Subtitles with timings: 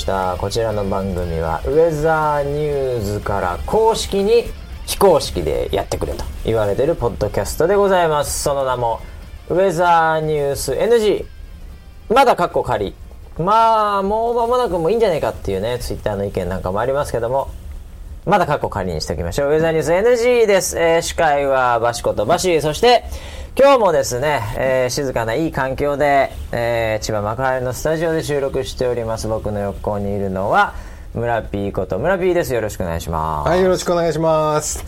[0.00, 0.36] ました。
[0.38, 4.44] こちらの番組はウェザーニューズから公式に
[4.86, 8.42] 非公式でやってくれと言われてるポッドキャストでございます。
[8.42, 9.00] その名も
[9.50, 11.26] ウェザーニュース NG
[12.08, 12.94] まだカッコ仮。
[13.38, 17.50] まあもう間もなくもういいんじゃないかっていうねツイッターの意見なんかもありますけども
[18.26, 19.52] まだカッコ仮にしておきましょう。
[19.52, 22.62] ウェザーニュース NG です、えー司会はバシコとバシ。
[22.62, 23.04] そして
[23.58, 29.28] 今日もですね、えー静かないい環境で、えー千葉幕張のスタジオで収録しております。
[29.28, 30.74] 僕の横にいるのは
[31.14, 32.54] 村 P こと村 P です。
[32.54, 33.48] よろしくお願いします。
[33.48, 34.84] はい、よろしくお願いします。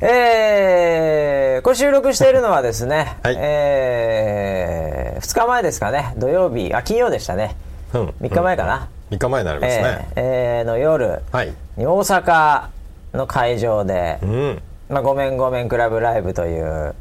[0.00, 3.36] えー、これ収録しているのはですね、はい。
[3.38, 6.14] え2日前ですかね。
[6.18, 7.56] 土曜日あ金曜でしたね、
[7.94, 8.08] うん。
[8.20, 10.08] 3日前かな、3日前になりますね。
[10.14, 10.22] えー
[10.58, 11.52] えーの夜はい。
[11.76, 12.66] に大阪
[13.14, 14.62] の会場で、うん。
[14.90, 16.94] まあ、ごめんごめんクラブライブという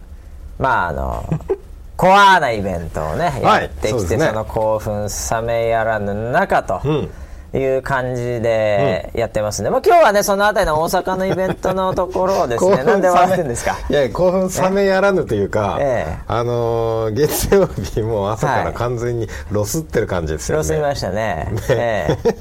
[0.64, 1.26] まああの
[1.98, 6.80] コアなイベントをねはいやってきて、そうですねその興奮冷めやらぬ中と。
[6.86, 7.10] うん。
[7.54, 13.76] いう感じでやってますね、まあ、今日はねそのあたりの大阪のイベントのところをですね なんで笑ってるんですか？
[13.90, 16.18] いや、興奮冷めやらぬというか、ええ。
[16.28, 18.66] あのー月曜日も朝かはい。
[18.66, 20.58] ら完全にロスってる感じですよね。
[20.60, 21.48] ロス見ましたね。
[21.52, 21.58] ね。
[21.70, 22.34] ええ。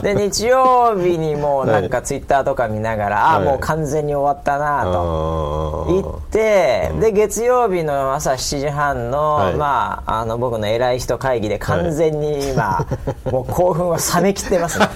[0.00, 3.44] で日曜日にもうなんかツイッターとか見ながら、ああはい。
[3.44, 9.54] もう完全に終わったなと言って、で月曜日の朝7時半の、はい。
[9.54, 12.86] まああの僕の偉い人会議で完全に今、
[13.30, 14.78] もう興奮は冷めきってます。
[14.78, 14.88] ね。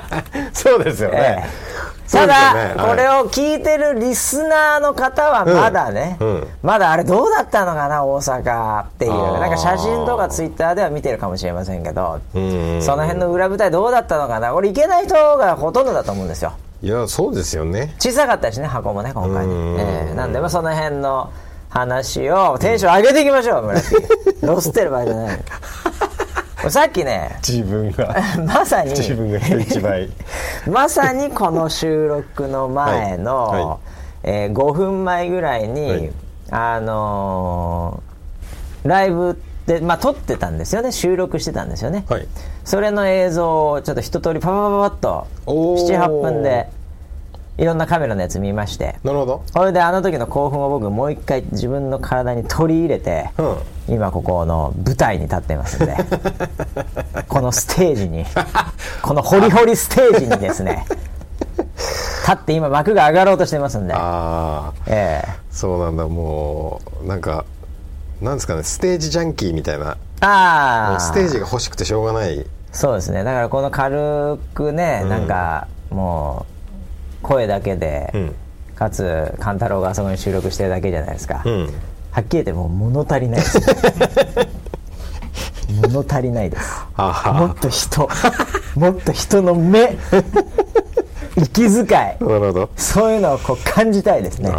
[0.52, 1.18] そうですよね。
[1.18, 1.72] ええ。
[2.06, 6.28] そうただ、ねこれを聞いてるリスナーの方はまだね、うん。
[6.28, 6.46] うん。
[6.62, 9.12] まだあれどうだったのかな大阪っていう。
[9.12, 12.82] なんか写真とかツイッターでは見てるかもしれませんけど、うん。
[12.82, 14.54] その辺の裏舞台どうだったのかな？
[14.54, 16.52] 俺行けない人がほとんどだと思うんですよ。
[16.82, 17.94] いや、そうですよね。
[17.98, 19.80] 小さかったしね箱もね今回うん。
[19.80, 20.14] ええ。
[20.14, 21.30] なんでまあその辺の
[21.70, 23.86] 話をテンション上げていきましょう村木。
[24.44, 25.40] ロスってる場合じゃない
[26.70, 28.90] さっきね自分が、 まさに。
[28.90, 30.08] 自分が人一倍。
[30.70, 33.64] まさにこの収録の前の、 はい。
[33.64, 33.76] はい。
[34.24, 36.12] えー5分前ぐらいに、はい。
[36.50, 38.12] あのー
[38.88, 40.90] ライブで、まあ、撮ってたんですよね。
[40.90, 42.26] 収録してたんですよね、はい。
[42.64, 45.98] それの映像をちょっと一通りパパパパパッとおー。
[45.98, 46.68] 78分で
[47.58, 48.96] いろんなカメラのやつ見まして。
[49.04, 49.42] なるほど。
[49.52, 53.94] それであの時の興奮を僕もう一回自分の体に取り入れて、うん。
[53.94, 55.96] 今ここの舞台に立ってますんで。
[57.28, 58.24] このステージに
[59.02, 60.86] このホリホリステージにですね。
[62.22, 63.94] 立って今幕が上がろうとしてますんで。
[63.94, 65.28] ああ、ええ。
[65.50, 67.44] そうなんだ、もう、なんか、
[68.20, 72.46] なんですかね、ステージジャンキーみたいな、ああステージが欲しくてしょうがない。
[72.70, 73.24] そうですね。
[73.24, 75.08] だからこの軽くね、うん。
[75.08, 76.51] なんかもう
[77.22, 78.34] 声だけで、うん。
[78.74, 81.68] かつ勘太郎があそこに収録してるだけじゃないですか、うん。
[82.10, 83.60] はっきり言ってもう物足りないです。
[85.88, 86.84] 物足りないです。
[87.32, 88.08] もっと人。
[88.74, 89.96] もっと人の目。
[91.36, 91.86] 息遣い。
[92.76, 94.50] そういうのをこう感じたいですね。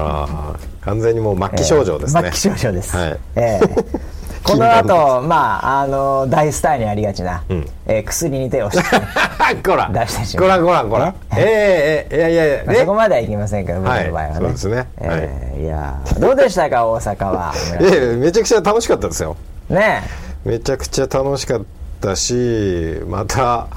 [0.82, 2.22] 完全にもう末期症状ですね。
[2.22, 3.20] 末期症状です、はい。
[3.36, 4.13] ええ
[4.44, 7.66] この後まああの大スターにありがちな、ん。
[7.86, 8.84] えー薬に手をして
[9.64, 9.90] こら。
[9.94, 10.64] 出してしまう。
[10.64, 11.14] こらこらこら。
[11.38, 14.88] ええええいやいやいやまあそこまではいきませんけど僕の場合はね、はいそうですね。
[15.00, 15.66] ええい。
[15.66, 19.36] やどうでしたか大阪はええ めちゃくちゃ楽しかったですよ。
[19.70, 20.04] ね
[20.44, 21.62] めちゃくちゃ楽しかっ
[22.02, 23.68] たしまた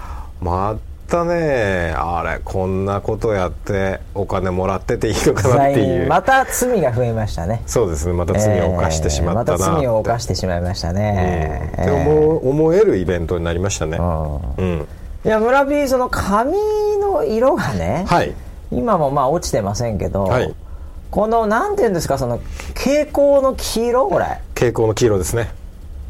[0.41, 0.77] ま
[1.07, 1.95] たね。
[1.97, 6.09] あれこんなことやってお金もらってていいのかなっていう。
[6.11, 7.63] また罪が増えましたね。
[7.67, 8.13] そうですね。
[8.13, 13.99] また罪を犯してしまったなえーまた罪を犯ししてしまいましたね、て思う思えるイベントになりましたね。
[13.99, 14.35] うん。
[14.57, 14.89] うん。
[15.25, 16.53] いや村 P その髪
[17.01, 18.33] の色がね、はい。
[18.71, 20.55] 今もまあ落ちてませんけど、はい。
[21.11, 22.41] このなんていうんですかその
[22.75, 24.25] 蛍光の黄色これ。
[24.55, 25.51] 蛍光の黄色ですね。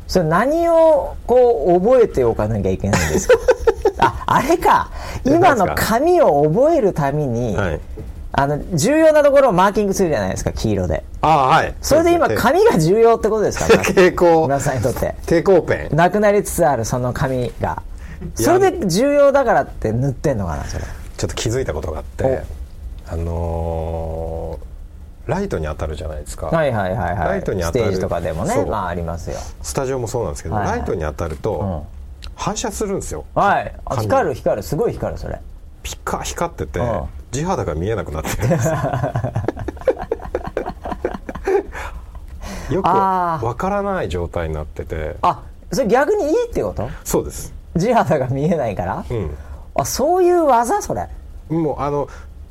[0.08, 3.34] それ何をこう覚えておかなきゃいけないんですか？
[4.04, 4.90] ああれか。
[5.24, 7.80] 今の髪を覚えるために、はい。
[8.38, 11.04] あの重要なところをマーキングするじゃないですか黄色で。
[11.22, 11.74] ああはい。
[11.80, 12.40] それで今うすね。
[12.40, 13.64] 髪が重要ってことですか？
[13.78, 15.14] 蛍光村さんにとって。
[15.22, 15.96] 蛍光ペン。
[15.96, 17.82] なくなりつつあるその髪が。
[18.34, 20.84] それで重要だからって塗ってんのかなそれ。
[21.16, 22.42] ちょっと気づいたことがあって
[23.08, 24.66] あのー
[25.26, 27.28] ライトに当たるじゃないですか、はいはいはいはい。
[27.30, 27.84] ライトに当たる。
[27.84, 28.64] ステージとかでもね。
[28.64, 29.38] まあありますよ。
[29.60, 30.78] スタジオもそうなんですけど、はいはい。
[30.78, 31.86] ライトに当たると、
[32.36, 33.24] 反射するんですよ。
[33.34, 33.74] はい。
[34.00, 34.62] 光る光る。
[34.62, 35.40] すごい光るそれ。
[35.82, 37.02] ピカ光ってて、うん。
[37.32, 38.36] 地肌が見えなくなって。
[38.36, 38.74] るんですよ
[42.70, 45.16] よくわからない状態になってて。
[45.22, 45.42] あ
[45.72, 46.88] それ逆にいいってこと？
[47.04, 47.52] そうです。
[47.76, 49.36] 地肌が見えないから、うん。
[49.74, 51.08] あそういう技それ。
[51.48, 52.08] もうあの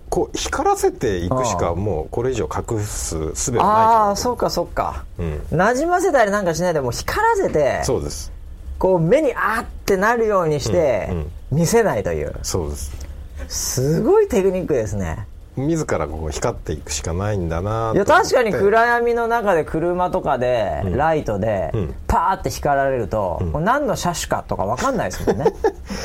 [0.09, 5.57] こう光らせていくしかもうこれ以上隠す術はないああそうかそうか、うん。
[5.57, 7.83] なじませたりなんかしないでもう光らせて。
[7.83, 8.31] そうです
[8.77, 11.31] こう目にあーってなるようにしてうんうん。
[11.51, 12.33] 見せないという。
[12.41, 12.91] そうです。
[13.47, 15.27] すごいテクニックですね。
[15.55, 21.95] 自らこう光っていくしかないんだないや確かに暗闇の中で車とかでライトでうん。
[22.07, 25.53] パーって光られると、これ何の車種かとか分かんないですもんね。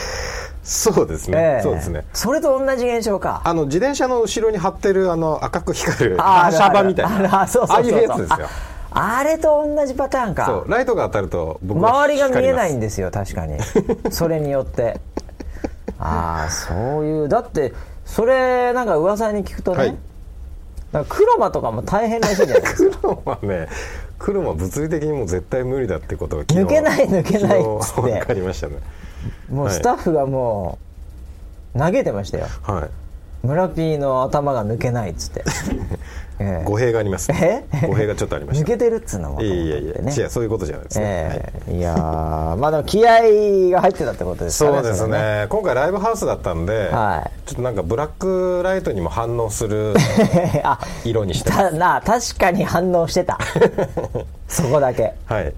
[0.62, 1.62] そうですね、ええ。
[1.62, 2.04] そうですね。
[2.12, 3.40] それと同じ現象か。
[3.44, 7.42] あの自転車の後ろに貼ってるあの赤く光るあ反射板みたいな。
[7.42, 8.48] ああいうやつですよ
[8.92, 10.46] ああれと同じパターンか。
[10.46, 13.58] そうライトが当たると僕は周りが見えないんでですよ確かに。
[14.10, 15.00] それによって。
[15.98, 19.96] ああそういうだってそれなんか噂に聞くとね、はい。
[20.92, 22.98] なんか黒馬とかも大変らしいじゃないですか。
[23.00, 23.68] 黒はね
[24.18, 28.00] 黒は物理的にもう絶対無理だってことが抜けない抜けないっつって。
[28.02, 28.74] 分かりましたね。
[29.50, 30.78] もうスタッフがも
[31.74, 32.46] う投げてましたよ。
[32.62, 32.90] はい。
[33.46, 35.44] 村 P の頭が抜けないっつって、
[36.42, 36.64] ええ。
[36.64, 38.64] 語弊があります、え語弊がちょっとありました。
[38.64, 40.12] 抜けてるっつうのもいやいやいや、ね。
[40.12, 41.52] 違うそういうことじゃないですね、はいえ。
[41.68, 41.80] えい。
[41.80, 47.48] やーまあでも気合が入ってたってことですかねそうですれね今回ライブハウスだったんで、はい。
[47.48, 49.94] ちょっとなんかブラックライトにも反応する
[50.64, 53.38] あ色にしてたな確かに反応してた。
[54.48, 55.12] そこだけ。
[55.26, 55.52] はい。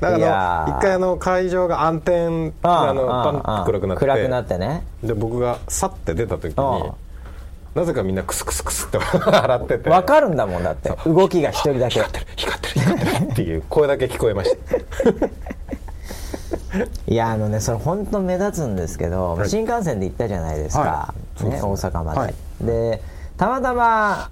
[0.00, 3.06] だから一回あの会場が暗転あの
[3.42, 4.04] パンと暗くなって。
[4.04, 4.84] 暗くなってね。
[5.04, 6.52] で僕がさって出た時うん
[6.82, 6.92] に
[7.76, 8.96] なぜかみんなクスクスクスって
[9.30, 9.90] 笑ってて。
[9.90, 10.90] 分かるんだもんだって。
[11.04, 12.00] 動きが一人だけ。
[12.00, 14.76] 光ってる光ってる光ってるっていう声だけ聞こえました
[17.06, 19.50] いやあのねそれ本当目立つんですけど、はい。
[19.50, 21.44] 新幹線で行ったじゃないですか、はい。
[21.44, 22.34] ね、大阪まで、はい。
[22.62, 23.02] で
[23.36, 24.30] たまたま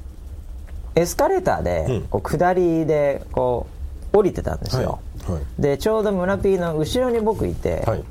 [0.94, 2.02] エスカレーターで、うん。
[2.04, 3.66] こう下りでこ
[4.12, 5.00] う降りてたんですよ、
[5.58, 8.04] でちょうど村 P の後ろに僕いて、はい。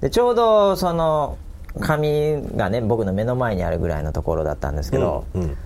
[0.00, 1.36] でちょうどその
[1.78, 5.56] 紙がね僕の目の前にあるぐらいのところだったんですけど、うんうん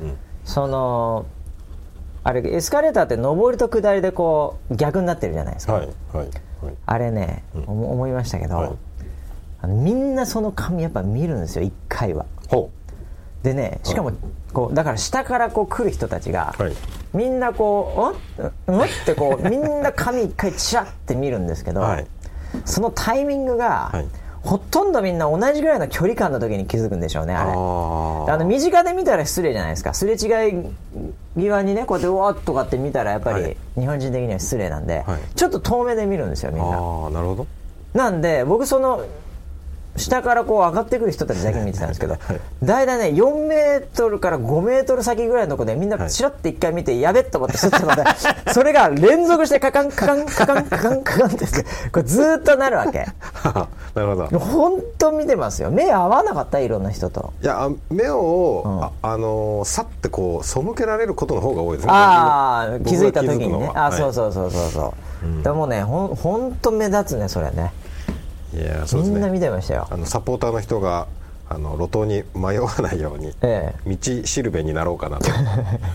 [0.45, 1.25] その
[2.23, 6.29] あれエスカレーターって上りと下りでこう逆になってるじゃないですか、はいはい
[6.63, 6.75] はい。
[6.87, 8.79] あれね、思思いましたけど、
[9.67, 12.25] みんなその紙やっぱ見るんですよ1回は。
[12.49, 12.71] ほ
[13.43, 14.13] でねしかも
[14.55, 16.73] こうだから下からこう来る人たちが、はい。
[17.13, 18.43] みんなこう
[18.73, 22.07] 「んん?」ってこうみんな紙1回チラッて見るんですけど、はい。
[22.65, 24.07] そのタイミングが、はい
[24.45, 27.51] ほとんどみんな同じぐらいの距離感の時に気づくんでしょうねあれ。
[27.53, 27.55] あ
[28.37, 29.95] の身近で見たら失礼じゃないですか。
[29.95, 30.19] すれ違い
[31.37, 33.57] 際にねこうやってうわっとかって見たらやっぱりはい。
[33.77, 35.21] 日本人的には失礼なんで、はい。
[35.35, 36.67] ちょっと遠目で見るんですよみんな。
[36.67, 37.47] ああなるほど。
[37.95, 39.07] なんで僕その
[39.97, 42.17] 下からこう上がってくる人たちだけ見てたんですけど、
[42.63, 51.47] 大体ね4メートルから5メートル先ぐらいのとこでみんなチラッて一回見て、やべっと思ってスッとまたそれが連続してカカンカカンカカンカカンカカンって
[51.93, 53.07] これずーっとなるわけ。
[53.95, 54.39] なるほど。
[54.41, 55.71] 本当見てますよ。
[55.71, 56.59] 目合わなかった？
[56.59, 57.33] いろんな人と。
[57.43, 58.83] いやあ目を、ん。
[58.83, 61.93] ああのーさってこう背けられることの方が多いですね。
[61.93, 63.71] ああ僕気づいた時にね。
[63.75, 64.95] あそうそうそうそうそ
[65.41, 67.73] う、でもねほん本当目立つねそれね
[68.55, 69.89] いやそうみんな見てましたよ。
[69.91, 71.09] あのサポーターの人が
[71.49, 73.95] あの路頭に迷わないように、 ええ。
[73.95, 75.31] 道しるべになろうかなと。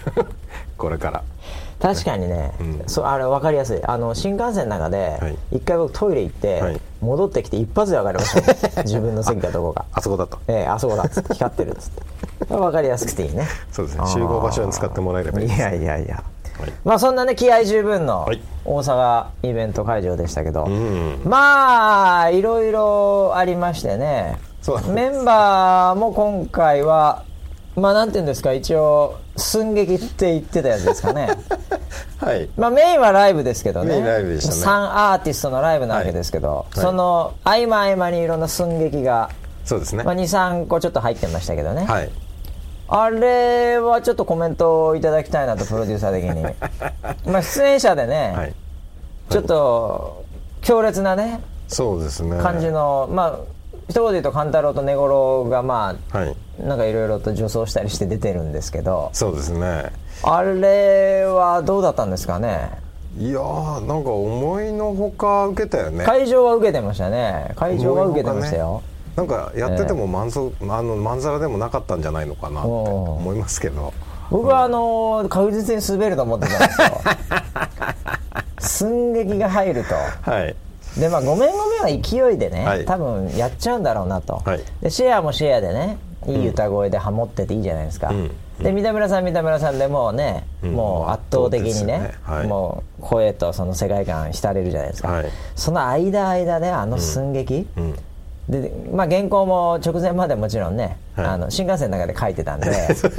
[0.78, 1.24] これから。
[1.82, 2.84] 確かにね、うん。
[2.88, 3.84] そうあれ分かりやすい。
[3.84, 5.38] あの新幹線の中ではい。
[5.54, 6.82] 一回僕トイレ行って、はい。
[7.02, 9.86] 戻ってきて一発で分かりました、ね、 自分の席かどこか。
[9.94, 10.38] あそこだと。
[10.48, 11.34] ええあそこだっつって。
[11.34, 12.04] 光ってるっつって。
[12.54, 13.48] 分かりやすくていいね。
[13.72, 14.08] そうですね。
[14.08, 16.16] 集合場所に使ってもらえればいいですいやいやいや。
[16.16, 16.39] はい
[16.84, 18.42] まあそんなね気合十分のはい。
[18.66, 21.22] 大阪イベント会場でしたけど、うん。
[21.26, 24.38] まあいろいろありましてね。
[24.94, 27.24] メンバーも今回は
[27.76, 31.30] まあなんていうんですか一応寸劇って言ってたやつですかね。
[32.20, 32.50] はい。
[32.58, 33.90] まあメインはライブですけどね。
[33.90, 34.62] メインライブでしたね。
[34.62, 36.80] 3アーティストのライブなわけですけど、はい。
[36.80, 39.30] その合間合間にいろんな寸劇が、
[39.66, 40.04] そうですね。
[40.04, 42.10] まあ、23個ちょっと入ってましたけどね、はい
[42.92, 46.44] あれはちょっとコメントをいただきたいなとプロデューサー的に。
[47.32, 48.54] まあ出演者でね、はい。
[49.30, 50.24] ちょっと
[50.62, 52.42] 強烈なねそうですね。
[52.42, 53.40] 感じの、まあ
[53.90, 56.36] 一言で言うと勘太郎と根五郎がまあはい。
[56.60, 59.10] なんかいろいろと女装したりして出てるんですけど。
[59.14, 59.92] そうですね。
[60.24, 62.72] あれはどうだったんですかね？
[63.18, 66.06] いやーなんか思いのほか受けたよね。
[66.06, 67.52] 会場は受けてましたね。
[67.56, 68.82] 会場は受けてましたよ、
[69.20, 73.94] なんかやってても満足、あのまんざらでもなかったんじゃないのかなって思いますけど。
[74.32, 76.88] 僕はあの確実に滑ると思ってたんですよ。
[78.60, 79.96] 寸劇が入ると。
[80.32, 80.56] はい。
[80.98, 82.86] でまあごめんごめんは勢いでね、はい。
[82.86, 84.62] 多分やっちゃうんだろうなと、はい。
[84.82, 88.32] でシェアもシェアでねいい歌声でハモってていいじゃないですか、うん。
[88.60, 90.72] で三田村さん三田村さんでもうね、うん。
[90.74, 92.14] もう圧倒的にねね。
[92.22, 92.48] はい。
[92.48, 95.26] もう声とその世界観浸れるじゃないですか、はい。
[95.56, 97.96] その間間であの寸劇、うん
[98.50, 101.26] でまあ、原稿も直前までもちろんね、はい。
[101.28, 102.68] あの新幹線の中で書いてたんで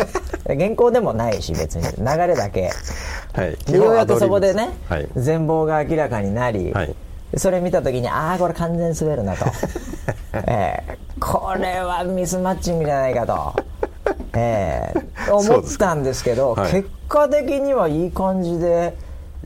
[0.45, 2.73] 原稿でもないし別に流れだけ。
[3.33, 3.57] はい。
[3.65, 5.09] でようやくそこでね、はい。
[5.15, 6.95] 全貌が明らかになり、はい。
[7.31, 9.45] でそれ見た時にああこれ完全に滑るなと、
[10.49, 10.99] ええ。
[11.21, 13.55] これはミスマッチングじゃないかと、
[14.35, 14.93] え
[15.29, 15.31] え。
[15.31, 16.73] 思ったんですけどはい。
[16.73, 18.97] 結果的にはいい感じで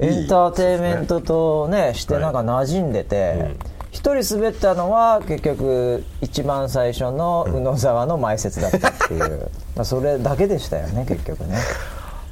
[0.00, 3.54] エンターテインメントとねしてなんか馴染んでて、
[3.94, 11.56] 一人滑ったのは結局一番最初の宇野沢の前説だったっていう、 まあそれだけでしたよね結局ね。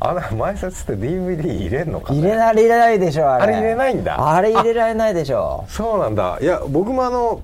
[0.01, 3.45] あの前説って DVD 入れんのか、ね、入れない入れないでしょあれ。
[3.45, 4.35] あれ入れないんだ。
[4.35, 5.65] あれ入れられないでしょ。
[5.69, 6.39] そうなんだ。
[6.41, 7.41] いや僕もあの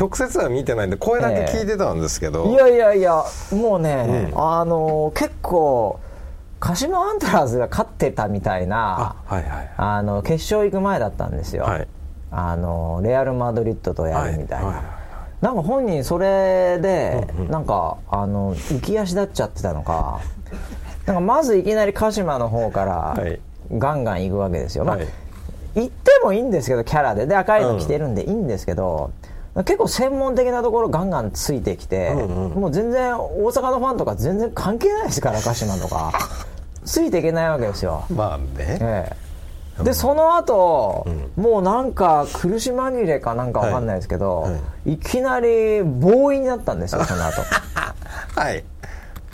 [0.00, 3.22] 直接は見てないんで声だけ聞いてたんですけど、いやいやいや
[3.52, 6.00] もうね、あの結構
[6.58, 9.70] 鹿島アントラーズが勝ってたみたいなあはいはい。
[9.76, 11.88] あの決勝行く前だったんですよ、はい
[12.30, 15.44] あのレアル・マドリッドとやるみたいな、はいはいはい。
[15.44, 20.20] なんか本人それで、なんかあの浮き足立っちゃってたのか。
[21.06, 22.92] なんかまずいきなり鹿島の方から
[23.22, 23.40] はい。
[23.70, 25.08] ガンガン行くわけですよ、まあはい。
[25.74, 27.26] 行ってもいいんですけどキャラで。
[27.26, 29.10] で赤いの着てるんでいいんですけど、
[29.54, 36.12] 結構専門的なところガンガンついてきて、もう全然大阪のファンとか全然関係ないですから鹿島とか
[36.84, 39.16] ついていけないわけですよ、まあねええ、
[39.84, 41.06] でその後、
[41.36, 44.52] もうなんか苦し紛れかなんかわかんないですけど、、はい。
[44.52, 47.42] はいきなりボーイになったんですよその後。
[48.34, 48.64] はい。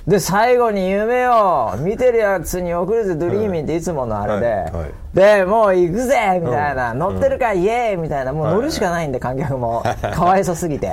[0.07, 4.73] で最後に夢を見てるやつに送るぜドリーミーっていつものあれで、はい。
[4.73, 4.91] はい。
[5.15, 6.99] でもう行くぜみたいな、うん。
[6.99, 8.33] 乗ってるか、イエーイみたいな。
[8.33, 9.83] もう乗るしかないんで観客も。
[10.15, 10.93] かわいそすぎて。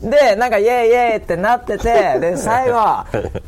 [0.00, 3.04] でなんかイエーイイエーイってなっててで最後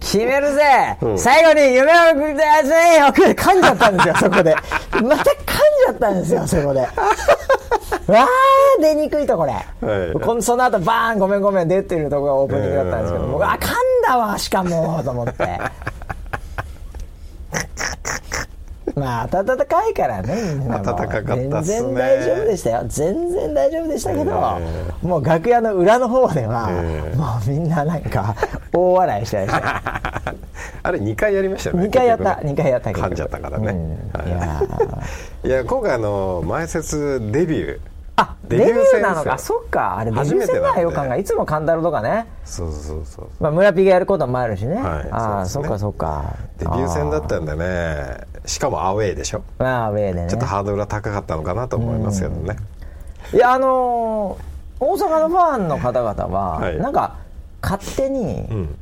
[0.00, 1.18] 決めるぜ、うん。
[1.18, 3.34] 最後に夢を送りたいやつに送る。
[3.34, 4.54] 噛んじゃったんですよ そこで。
[4.54, 6.80] また噛んじゃったんですよそこで。
[8.12, 8.26] わあ
[8.80, 9.60] 出にくいとこれ、は
[10.14, 10.20] い。
[10.20, 13.32] このその後バーンごめんごめん出てるとこがオープニングだったんですけど、うん。
[13.32, 13.70] 僕あ噛ん
[14.06, 15.60] だわしかもと思って
[19.00, 20.34] まあ暖かいからね
[20.68, 21.62] 暖かかったっすね。
[21.62, 22.84] 全然大丈夫でしたよ。
[22.86, 28.34] 全然大丈夫でしたけど、えもう楽屋の裏の方では、えもうみんななんか
[28.72, 29.58] 大笑いしてました。
[29.58, 29.64] よ
[30.84, 32.52] あれ2回やりましたよね2回やった結局ね。
[32.52, 33.06] 2回やったけど。
[33.06, 34.20] 噛んじゃったからね、うん。
[34.20, 34.28] はい。
[34.28, 35.48] いやー。
[35.48, 39.38] いや今回あの前説デビューあデビューなのか。
[39.38, 39.98] そっか。
[39.98, 40.80] あれデビュー戦だ。
[40.80, 41.16] よかんが。
[41.16, 42.26] いつも勘太郎とかね。
[42.44, 45.08] そうそうそうまあ、村ピがやることもあるしね、はい。
[45.10, 45.66] ああそ,、ね。
[45.66, 46.36] っかそっか。
[46.58, 48.18] デビュー戦だったんでね。
[48.44, 49.42] しかもアウェーでしょ。
[49.58, 49.64] あー。
[49.64, 50.28] まあウェーでね。
[50.28, 52.56] ちょっとハードルが高かったのかなと思いますけどね、
[53.32, 54.52] いやあのー
[54.84, 56.78] 大阪のファンの方々は、はい。
[56.78, 57.16] なんか
[57.62, 58.76] 勝手に、うん。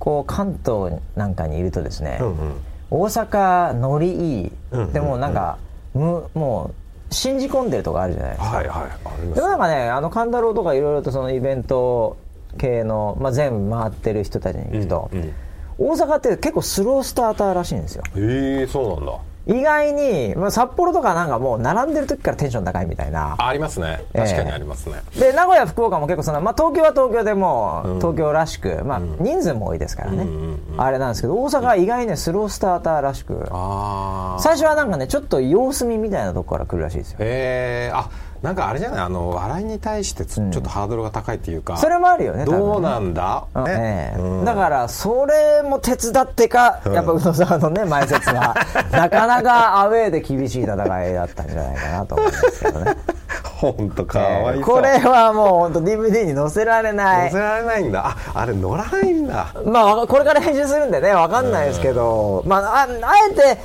[0.00, 2.54] こう関東なんかにいるとですね、うんうん。
[2.90, 4.92] 大阪ノリいい、うん。
[4.92, 5.58] でもなんか、
[5.94, 6.74] むもう
[7.14, 12.16] 信じ込んでるとこあるじゃないですか、はいはいでなんかねあの勘太郎とかいろいろとそのイベント
[12.58, 15.34] 系の、まあ、全部回ってる人たちに聞くと、うんうん。
[15.78, 18.04] 大阪って結構スロースターターらしいんですよ。
[18.16, 23.34] へえそうなんだ意外に、まあ、札幌とかなんかもう並んでる時からテンション高いみたいな。
[23.38, 24.04] あありますね。
[24.14, 27.98] 確かにありますね、で名古屋福岡も結構その、まあ、東京は東京でもう、うん。
[27.98, 33.46] 東京らしく、まあ、人数も多いですからね、うんうんあれなんですけど大阪は意外にねスロースターターらしく。
[33.50, 37.18] ああ最初はなんかねちょっと様子見みたいなとこから来るらしいですよ。
[37.20, 38.10] へえあ
[38.44, 39.00] なんかあれじゃない？
[39.06, 43.64] あの笑いに対してちょっとハードルが高いっていうか、それもあるよねどうなんだ、うん。
[43.64, 44.18] ねえ。
[44.18, 44.44] えうん。
[44.44, 48.54] だからそれも手伝ってか、やっぱ宇野沢のね前説は
[48.92, 50.74] なかなかアウェーで厳しい戦
[51.08, 52.94] いだったんじゃないかなと思いますけどね。
[53.56, 57.24] 本当かわいこれはもう本当 DVD に載せられない。
[57.26, 58.06] 乗せられないんだ。
[58.34, 59.46] ああれ乗らないんだ。
[59.64, 62.86] まあこれから編集するんでねわかんないですけど、まあ、ああ
[63.30, 63.58] えて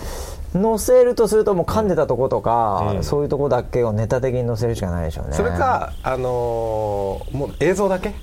[0.53, 3.03] 載せるとするともう噛んでたとことか、うん。
[3.03, 5.33] そういうとこだけをネタ的に載せるしかないでしょうね。
[5.35, 8.13] それかあのーもう映像だけ？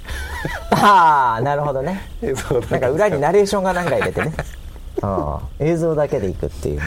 [0.71, 2.11] ああなるほどね。
[2.23, 2.71] 映像だけ。
[2.73, 4.35] なんか裏にナレーションが何か入れてね。
[5.03, 6.83] うん映像だけでいくっていうね。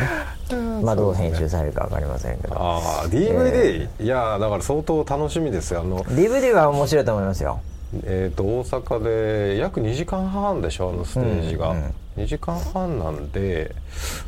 [0.84, 2.56] まあどう編集されるか分かりませんけど。
[2.58, 5.82] ああ DVD、いやだから相当楽しみですよ。
[5.82, 7.60] あの DVD は面白いと思いますよ。
[8.04, 9.04] えー、と大阪
[9.52, 10.90] で約2時間半でしょ？
[10.90, 13.74] あのステージが、うんうん2時間半なんで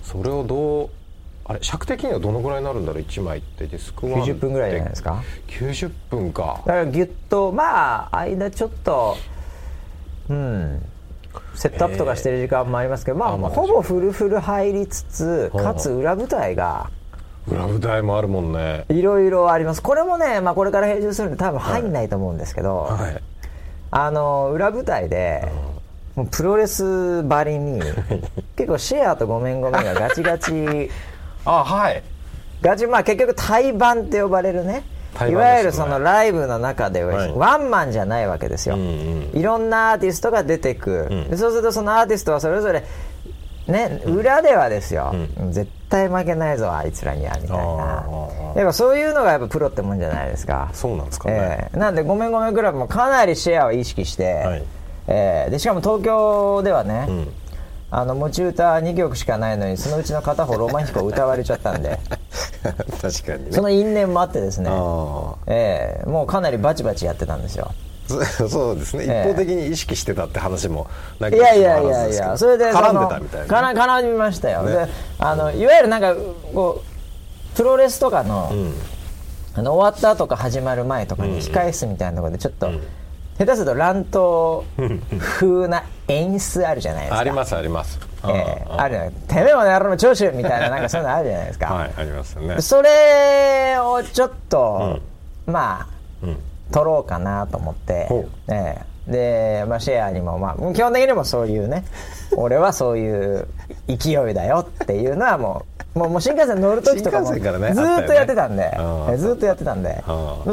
[0.03, 0.89] それをどう
[1.51, 3.67] あれ尺的にはどのぐらいになるんだろう？1枚って。
[3.67, 6.61] ディスク1 90分ぐらいじゃないですか？90分か。
[6.65, 9.17] だからギュッとまあ間ちょっと
[10.29, 10.85] うん。
[11.55, 15.57] セットアップとかしてる時間もありますけど、まああまあほぼフルフル入りつつう。
[15.57, 16.89] んかつ裏舞台が
[17.47, 18.85] 裏舞台もあるもんね。
[18.89, 19.81] いろいろあります。
[19.81, 23.21] これもね、まあ、これから編集するんで多分入んないと思うんですけど、はい。
[23.91, 25.51] あの裏舞台で、
[26.15, 27.81] もうプロレスばりに
[28.55, 30.89] 結構シェアとごめんごめんがガチガチ
[31.45, 32.03] あはい。
[32.61, 34.83] ガチまあ結局対バンって呼ばれるね。
[35.29, 37.33] いわゆるそのライブの中ではい。
[37.33, 38.77] ワンマンじゃないわけですよ、
[39.33, 42.83] いろんなアーティストが出てく、そうするとそのアーティストはそれぞれ
[43.67, 45.13] ね、裏ではですよ、
[45.49, 48.05] 絶対負けないぞあいつらにはみたいな。
[48.55, 50.69] やっぱそういうのがやっぱプロってもんじゃないですか。
[50.73, 51.77] そうなんですかね、ええ。
[51.77, 54.63] なんでごめんごめんクラブもかなりシェアを意識して、はい。
[55.07, 55.51] ええ。
[55.51, 57.27] でしかも東京ではね、ん
[57.93, 61.99] あの持ち歌2曲しかないのにそのうちの片方ロマンヒコ歌われちゃったんで。
[63.01, 63.51] 確かにね。
[63.51, 66.09] その因縁もあってですね、あええ。
[66.09, 67.73] もうかなりバチバチやってたんですよ。
[68.09, 69.31] あそ そうですね、ええ。
[69.31, 70.87] 一方的に意識してたって話も
[71.19, 72.37] ないやいやいやいや。
[72.37, 74.71] それで絡んでたみたいな、絡絡みましたよ、ね。
[74.71, 74.87] で
[75.19, 76.15] あのいわゆるなんか
[76.53, 76.81] こ
[77.53, 78.51] うプロレスとかの,、
[79.53, 82.71] あの終わった後か始まる前とかに控え室みたいなところでちょっと、
[83.37, 84.63] 下手すると乱闘
[85.19, 87.19] 風な演出あるじゃないですか。
[87.19, 87.99] ありますあります。
[88.27, 92.61] ええああるじゃないてめえもやろう長州みたいななんかそういうのあるじゃないですか、はいありますよね。
[92.61, 94.99] それをちょっと、
[95.47, 95.87] まあ、
[96.71, 98.05] 取ろうかなと思って。
[98.07, 98.91] ほう、ええ。
[99.07, 101.83] で、まあ、シェアにも、まあ、基本的にもそういうね
[102.37, 103.47] 俺はそういう
[103.87, 108.71] 勢いだよっていうのはもうもうもう新幹線乗る時とかもずーっとやってたんで、ね
[109.11, 110.03] えずーっとやってたんで。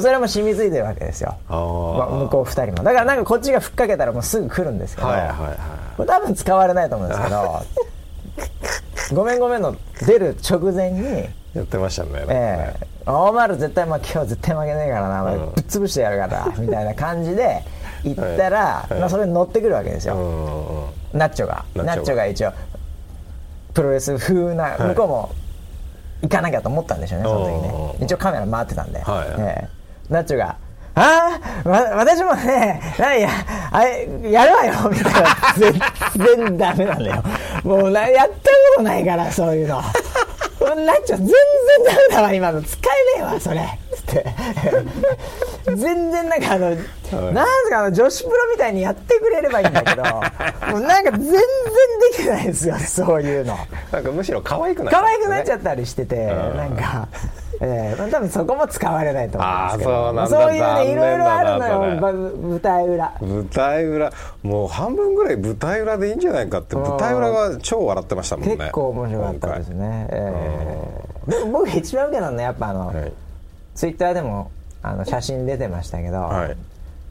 [0.00, 1.37] それはもう染みついてるわけですよ。
[1.49, 2.83] まあ向こう2人も。
[2.83, 7.62] だからなんかこっちがふっかけたらもうすぐ来るんですけど、はいはいはいこれ多分使われないと思うんですけど
[9.21, 9.75] ごめんごめんの
[10.07, 17.64] 出る直前にやってましたねええ大丸絶対、まあ、今日絶対負けねえからな、お前ぶっ潰してやるから みたいな感じで
[18.04, 18.92] 言ったら、はい。
[18.92, 21.18] はいまあ、それに乗ってくるわけですよ、うんうんうん。
[21.18, 21.64] ナッチョが。
[21.75, 21.85] ナッチョが。
[21.85, 22.52] ナッチョが一応
[23.79, 25.35] プロレス風な、はい向こうも
[26.21, 27.95] 行かなきゃと思ったんでしょうねその時ね。
[28.01, 29.29] うん一応カメラ回ってたんで、はい。
[29.39, 29.69] ええ。
[30.13, 30.57] ナッチョが
[30.97, 33.31] 「ああ、わ私もね何や
[33.71, 35.37] あれやるわよ」みたいな。
[36.17, 37.23] 全然ダメなんだよ。
[37.62, 38.37] もうなやったこ
[38.79, 39.77] とないからそういうの。
[39.77, 41.35] なっちゃん全然
[41.87, 42.61] ダメだわ今の。
[42.62, 42.77] 使
[43.17, 43.79] えねえわそれ。
[43.95, 44.35] つって。
[45.67, 46.77] 全然なんかあの、
[47.16, 50.03] なんすかあの女子プロみたいにやってくれればいいんだけど
[50.73, 51.40] もうなんか全然で
[52.12, 53.57] きてないですよそういうの。
[53.92, 56.29] なんかむしろ可愛くな可愛くなっちゃっったりしてて、ん。
[56.57, 57.09] なんか、
[57.61, 59.90] えー、多分そこも使われないと思うんですけど。
[59.90, 60.27] そうなんだ。
[60.29, 63.12] そういうねいろいろあるのよば舞台裏。
[63.21, 64.12] 舞台裏。
[64.42, 68.57] もう半分ぐらい舞台裏でいいんじゃないかって舞台裏が超笑ってましたもんね。
[68.57, 73.12] 結構面白かったですね、えー、でも僕一番受けたのはやっぱあの、はい。
[73.75, 74.51] ツイッターでも
[74.83, 76.57] あの写真出てましたけど、はい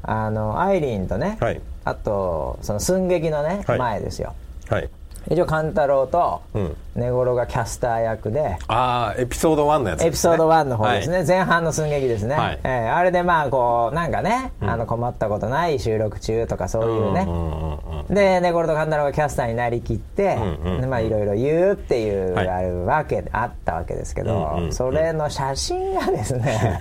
[0.04, 1.62] あのアイリーンとね、はい。
[1.86, 3.80] あとその寸劇のね、はい。
[3.80, 4.34] 前ですよ。
[4.70, 4.90] はい。
[5.30, 6.78] 一応勘太郎とうん。
[6.96, 10.08] 根頃がキャスター役で、ああエピソード1のやつですね。
[10.08, 11.28] エピソード1の方ですね、はい。
[11.28, 12.60] 前半の寸劇ですね、はい。
[12.64, 22.48] えーあれでまあこうなんかね、あの困ったことない収録中とかそういうね、うんうんうんで根頃と勘太郎がキャスターになりきって、うんうんでまあいろいろ言うっていう、はい。
[22.48, 24.74] あるわけあったわけですけど、うんうんうん。
[24.74, 26.80] それの写真がですね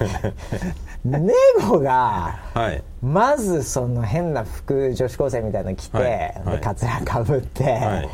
[1.07, 1.33] ネ
[1.69, 2.83] ゴがはい。
[3.03, 6.07] まずその変な服女子高生みたいなの着て、はい。
[6.07, 6.61] ではい。
[6.61, 8.09] カツラかぶって、はい。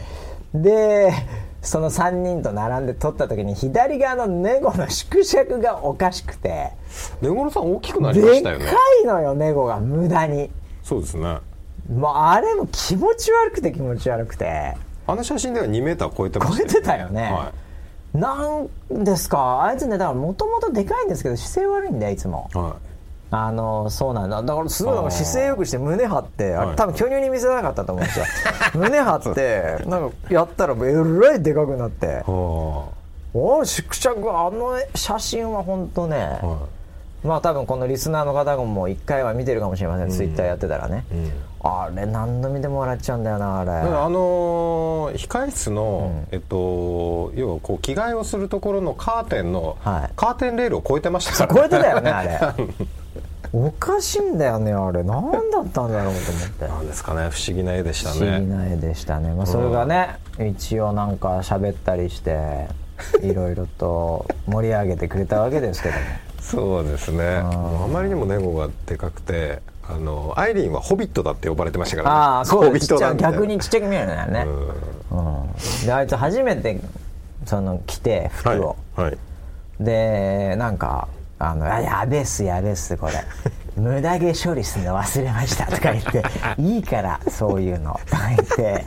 [0.55, 1.13] で
[1.63, 6.73] その3人と並んで撮った時に左側のネゴの縮尺がおかしくて
[7.21, 8.67] 根室さん大きくなりましたよね。
[9.03, 10.51] いのよネゴが無駄に。
[10.83, 11.39] そうですね。
[11.89, 14.77] もうあれも気持ち悪くて気持ち悪くて。
[15.07, 17.53] あの写真では2メーター超えてました超えてたよね、は
[18.14, 18.35] な
[18.90, 19.62] んですか？
[19.64, 22.51] あいつねだからもともとでかいんですけど姿勢悪いんだよいつも。
[22.55, 22.59] い。
[22.59, 22.77] は
[23.35, 24.42] あのそうなんだ。
[24.42, 26.70] だからすごい姿勢よくして胸張ってあはい。
[26.72, 28.25] れ多分巨乳に見せなかったと思うんですよ。
[28.75, 32.07] 胸張ってなんかやったらえらいでかくなって。
[32.07, 32.85] いは
[33.35, 36.59] お縮尺あの写真は本当ね、あは
[37.25, 41.33] まあ多分このリスナーの方も1回は見てるかもしれません、ツイッターやってたらね、いうん
[41.64, 43.70] あれ何度見ても笑っちゃうんだよなあれ。
[43.70, 50.12] あのー控室の、えっと要はこう着替えをするところのカーテンの、はい。
[50.16, 52.40] カーテンレールを超えてましたから超えてたよねあれ。
[53.55, 55.05] おかしいんだよねあれ。
[55.05, 56.66] 何だったんだろうと思って。
[56.66, 62.66] なんですかね不思議な絵でした不思議ねな絵でしたね、まあ、それがね、一応なんか喋ったりして
[63.22, 66.01] いろいろと盛り上げてくれたわけですけども
[66.40, 67.37] そうですね。
[67.44, 74.47] あまりにもネゴがでかくてあのアイリーンはホビットだって呼ばれてましたから、ね、ああそうホビッちっちゃいトだみたいな逆にちっちゃく見えるんだよね、
[75.11, 75.87] うん。
[75.87, 76.81] であいつ初めて
[77.47, 79.18] その着て服を、はい、はい、
[79.81, 83.14] でなんかあのあやべえっすやべえっすこれ。
[83.75, 86.23] 無駄毛処理するの忘れましたとか言って
[86.61, 87.99] いいからそういうの。
[88.07, 88.85] とか言って。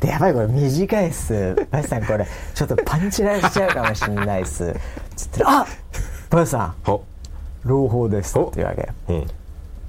[0.00, 1.54] でやばいこれ短いっす。
[1.70, 4.74] バシさんこれちょっとパンチライしちゃうかもしんないっす。
[5.16, 5.66] つってあ
[6.30, 6.74] バシさん。
[6.84, 7.02] ほ。
[7.64, 9.26] 朗報ですっていうわけうん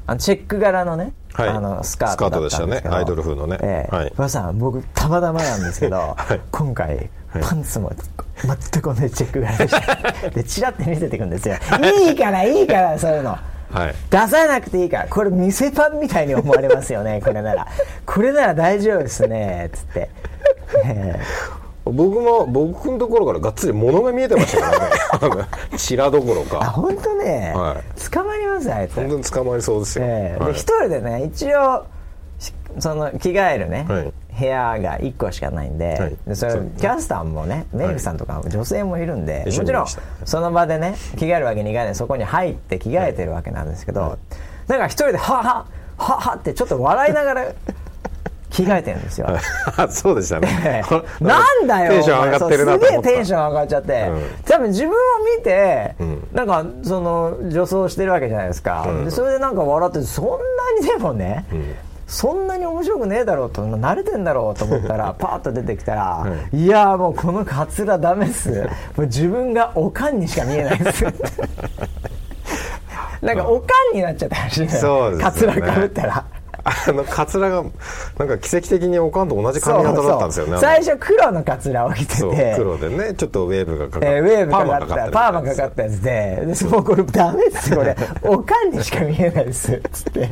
[0.07, 1.49] あのチェック柄のね、はい。
[1.49, 2.67] あのスカートだったんですけど。
[2.67, 2.95] スカートでしたね。
[2.95, 3.57] アイドル風のね。
[3.61, 3.95] ええ。
[3.95, 4.13] はい。
[4.15, 6.41] バシさん僕たまたまなんですけど、 はい。
[6.51, 7.09] 今回
[7.41, 7.91] パンツも
[8.43, 10.29] 全く同じチェック柄でした。
[10.29, 11.55] でチラッて見せていくんですよ。
[12.07, 13.37] いいからいいからそういうの。
[13.71, 13.95] はい。
[14.09, 17.67] 出さなくていいからこれ店パンみたいに思われますよねこれなら。
[18.05, 20.09] これなら大丈夫ですねつって。
[20.85, 21.19] ね
[21.85, 24.71] 僕も僕のところからがっつり物が見えてました
[25.19, 25.45] からね。
[25.77, 28.09] チラどころあか本当ね、はい。
[28.11, 28.95] 捕まりますよあいつ。
[28.95, 30.45] 本当に捕まりそうですよ、はいええ。
[30.45, 31.85] で一人でね一応
[32.39, 34.13] しその着替えるね、はい。
[34.37, 36.17] 部屋が1個しかないんで,、はい。
[36.27, 39.85] でそれキャスターもねメイクさんとか女性もいるんで、もちろん
[40.25, 41.95] その場でね着替えるわけにいかない。
[41.95, 44.17] そこに入って着替えてるわけなんですけど、
[44.67, 45.45] なんか一人ではっはっ
[45.97, 47.45] はっはってちょっと笑いながら
[48.55, 49.27] 着替えてるんですよ。
[49.75, 50.81] あそうでしたね。
[51.19, 54.23] なんだよテンション上がってるなすげえテンション上がっちゃって、うん。
[54.45, 54.93] 多分自分を
[55.37, 56.27] 見て、ん。
[56.31, 59.05] なんかその女装してるわけじゃないですか、うん。
[59.05, 60.37] でそれでなんか笑ってそんな
[60.79, 61.45] にでもね、
[62.07, 68.51] そんなに面白くねえだろうと慣れてんだろうと思ったら パーッと出てきたら、いやーもうこのカツラダメっす。
[68.51, 68.67] も
[68.99, 71.03] う自分がおかんにしか見えないっす。
[73.21, 74.67] なんかおかんになっちゃったらしいね。
[75.19, 76.23] カツラかぶったら。
[76.67, 77.63] あのカツラが
[78.17, 80.57] なんか奇跡的におかんと同じ髪型だったんですよね。
[80.57, 82.55] 最初黒のカツラを着てて。
[82.57, 87.95] 黒でねちょっとウェーブがかかって、えーウェーブかかったるパーマかかったやつででもうこれダメですこれ。
[88.23, 89.79] おかんにしか見えないです。
[89.91, 90.29] つって。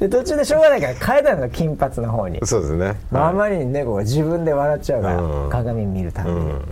[0.00, 2.94] で途中でしょうがないから変えたの金髪の方に、そうですね。
[3.12, 5.50] あまりに猫が自分で笑っちゃうから、うん。
[5.50, 6.62] 鏡見るたびに、うん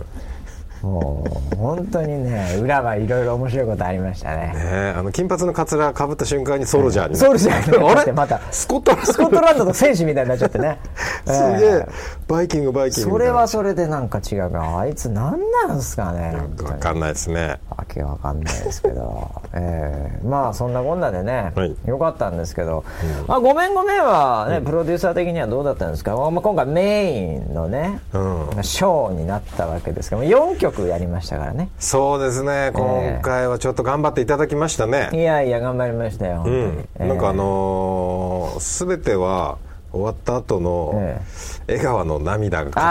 [0.87, 1.23] も
[1.53, 1.55] う。
[1.55, 4.53] 本当にね裏はいろいろ面白いことありましたね。
[4.53, 8.39] ねあの金髪のカツラかぶった瞬間にソルジャーになソルジャーになって また。
[8.51, 9.13] スコットランド。
[9.13, 10.79] スコットランドの選手みたいになっちゃってね。
[11.25, 11.69] すげえ。
[11.69, 11.87] えー
[12.27, 14.47] バイキングバイキングそれはわそれでなんか違う。
[14.51, 17.59] からあいつ何なんすかね本当にかんないですね。
[17.69, 21.75] わけわかんないですけど、 えーまあそんなこんなでね、はい。
[21.85, 22.83] よかったんですけど、
[23.27, 28.17] まあ、ごめんごめんはね、プロデューサー的にはどうだったんですか、まあ、今回メインのね、う
[28.59, 28.63] ん。
[28.63, 31.69] ショーになったわけですけど4曲やりましたからね。
[31.79, 32.71] そうですね。
[32.73, 39.57] 今回はちょっと頑張っていただきましたね、いやいや頑張りましたように、ん、なんかあのー、全ては
[39.91, 41.21] 終わった後のえ
[41.67, 42.89] 江川の涙が語ってるのか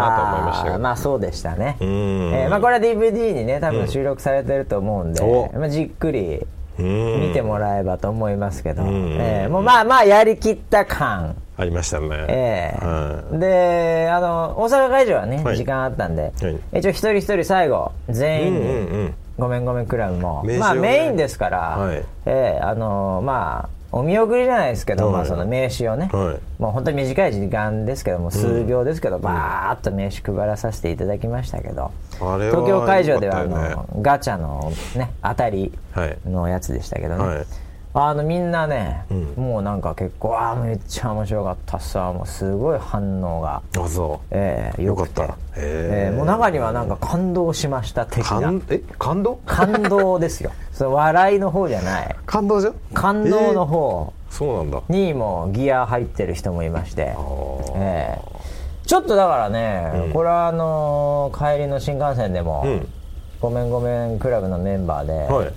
[0.00, 1.84] なと思いましたけど、あーまあそうでしたね、ん。
[1.84, 5.50] えーまあ、これは DVD にね多分収録されてると思うんで、お。
[5.56, 6.46] まあ、じっくり
[6.78, 7.28] うん。
[7.28, 9.16] 見てもらえばと思いますけど、ん。
[9.20, 12.84] えーもうまあまあやりきった感ありましたね、ええ。
[12.84, 13.38] はい。
[13.38, 15.56] であの大阪会場はね、はい。
[15.56, 16.78] 時間あったんで、はい。
[16.78, 19.14] 一応一人一人最後全員に、うんうんうん。
[19.38, 20.58] ごめんごめんクラブも、ね。
[20.58, 22.04] まあメインですから、はい。
[22.26, 25.12] ええあのまあお見送りじゃないですけど、はい。
[25.14, 26.60] まあ、その名刺をね、はい。
[26.60, 36.18] もう本当に短い時間ですけども数秒ですけど、バーッと名刺配らさせていただきましたけどあれは東京会場ではあのガチャの、ね、当たりはい。
[36.26, 37.46] のやつでしたけどね、はい
[37.96, 39.40] あのみんなね、ん。
[39.40, 45.36] もうなんか結構ああめっちゃ面白かったさもうすごい反応が、あそえー、よかった。
[45.56, 46.10] え。
[46.12, 48.52] ーもう中にはなんか感動しました的な。
[48.68, 48.80] え？
[48.98, 49.38] 感動？
[49.46, 50.50] 感動ですよ。
[50.74, 52.16] その笑いの方じゃない。
[52.26, 52.74] 感動じゃん？
[52.94, 54.12] 感動の方。
[54.28, 54.80] そうなんだ。
[54.88, 57.72] にもギア入ってる人もいまして、ー。
[57.76, 58.34] えー
[58.86, 62.88] ちょっとだからね、これはあのー帰りの新幹線でも、うん。
[63.40, 65.52] ごめんごめんクラブのメンバーで、はい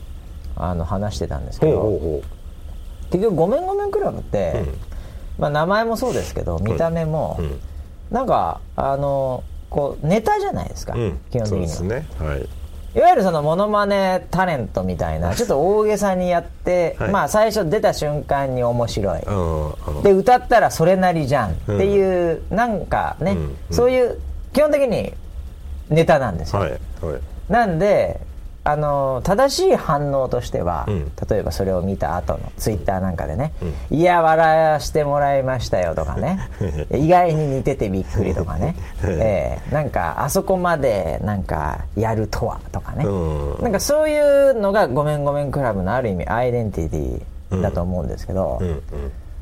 [0.59, 2.21] あの話してたんですけど
[3.11, 4.63] 結局「ごめんごめんクラブ」って、
[5.37, 7.59] まあ、名前もそうですけど見た目も、ん。
[8.13, 12.07] なんかあのこうネタじゃないですか、う、うん、基本的には、そうですね。
[12.19, 12.47] はい。
[12.95, 17.11] いわゆるそのモノマネタレントみたいな ちょっと大げさにやって、はい。
[17.11, 19.21] まあ最初出た瞬間に面白い、
[20.03, 23.37] で歌ったらそれなりじゃんっていう、なんかね、うん。
[23.39, 23.57] うん。
[23.71, 24.19] そういう
[24.53, 25.13] 基本的に
[25.89, 26.71] ネタなんですよ、はい。
[26.71, 26.79] はい。
[27.49, 28.19] なんで
[28.67, 31.11] あの正しい反応としては、うん。
[31.29, 33.53] 例えばそれを見た後のツイッターなんかでね
[33.89, 36.39] 「いや笑わしてもらいましたよ」とかね。
[36.91, 38.75] 意外に似ててびっくりとかね、
[39.05, 39.73] ええ。
[39.73, 43.63] なんかあそこまでなんかやるとはとかね、うん。
[43.63, 48.81] なんかそういうのが「ごめんごめんクラブ」のある意味アイデンティティだと思うんですけど、うんうん。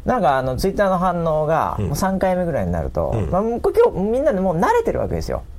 [0.06, 5.38] なんかあのツイッターの反応がもう3回目ぐらいになると、まあ、もうこれ今日みんなでもう慣れてるわけですよ。
[5.38, 5.55] うんうん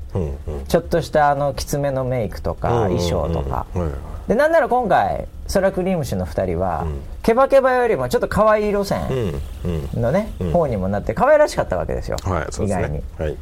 [0.68, 3.94] ちょっとしたあのきつめのメイクとか衣装とか、うんうんうん
[4.26, 6.84] でなんなら今回ソラクリームシの2人は、
[7.22, 10.02] ケバケバよりもちょっと可愛い路線うんうん。
[10.02, 12.94] のね、方にもなって可愛らしかったわけですよ、はい意外に。
[12.94, 13.36] ねはい。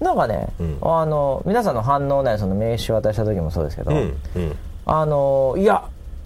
[0.00, 0.78] なんかね、ん。
[0.80, 4.56] あの皆さんの反応ねその名刺渡した時もそうですけど、うんうん。
[4.86, 5.84] あのいや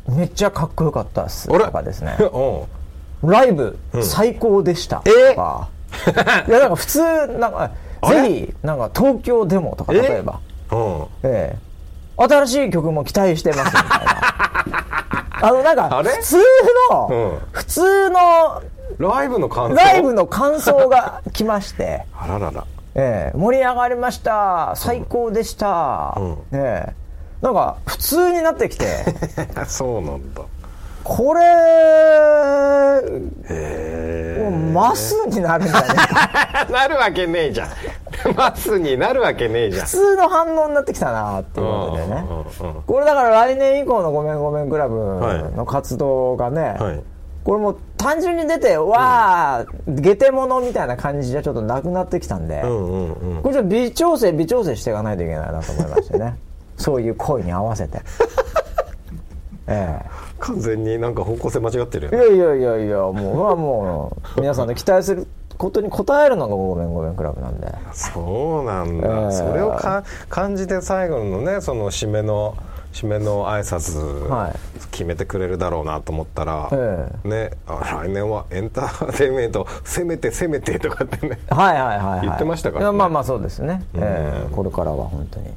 [0.09, 2.16] めっちゃかっこよかったっすとかですね。
[2.20, 5.70] うんライブ最高でしたとえか、
[6.48, 7.70] いやなんか普通なんか
[8.09, 9.96] ぜひなんか東京でもとかえ？
[10.00, 10.40] 例えば。
[10.72, 11.07] うん。
[11.22, 11.59] ええ。
[12.16, 14.14] 新しい曲も期待してますみたいな。
[15.48, 16.37] あのなんか普通
[16.90, 17.38] の、うん。
[17.52, 18.62] 普通の
[18.98, 19.74] ライブの感想？
[19.76, 22.64] ライブの感想が来まして、あららら。
[22.94, 23.37] ええ。
[23.37, 24.74] 盛り上がりました。
[24.76, 26.38] 最高でした、うん。
[26.52, 26.94] ええ。
[27.42, 28.87] なんか普通になってきて。
[29.66, 30.42] そうなんだ。
[31.02, 31.40] これ
[34.75, 35.87] マスになるんじゃね。
[36.69, 37.69] え なるわけねえじゃん。
[38.37, 39.87] ますになるわけねえじゃん。
[39.87, 42.25] 普通の反応になってきたなっていうことでね。
[42.29, 44.95] うんうんうんこれだから来年以降の「ごめんごめんクラブ」
[45.57, 47.03] の活動がね、はい。
[47.45, 53.43] これもう単純に出てわあ下手者みたいな感じじゃちょっとなくなってきたんで、うんうんうん。
[53.43, 56.37] これじゃ微調整微調整していかないといけないなと思いましてね。
[56.77, 58.01] そういう声に合わせて。
[59.69, 59.99] え
[60.44, 62.38] 完全になんか方向性間違ってるよえいね。
[62.38, 65.26] やいやいやいやもうまあもう皆さんの期待する
[65.57, 67.72] ことに応えるのが「ごめんごめんクラブ」なんで。
[67.92, 69.33] そうなんだ、ええ。
[69.33, 72.54] それをか感じて最後のねその締めの
[72.92, 74.52] 締めの挨拶、はい。
[74.92, 81.40] 決めてくれるだろうなと思ったら、えねあ来年はエンターテインメントせめてせめてとかってね。
[81.48, 82.96] はいはいはい、はい、言ってましたからね。
[82.96, 85.50] まあまあそうですね、ええこれからは本当に。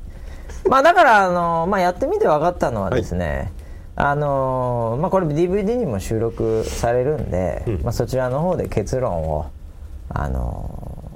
[0.69, 3.51] まあだからあの、まあ、やってみて分かったのはですね、
[3.99, 9.49] あのまあ、これ DVD にも収録されるんで、まあ、そちらの方で結論を
[10.09, 11.11] あの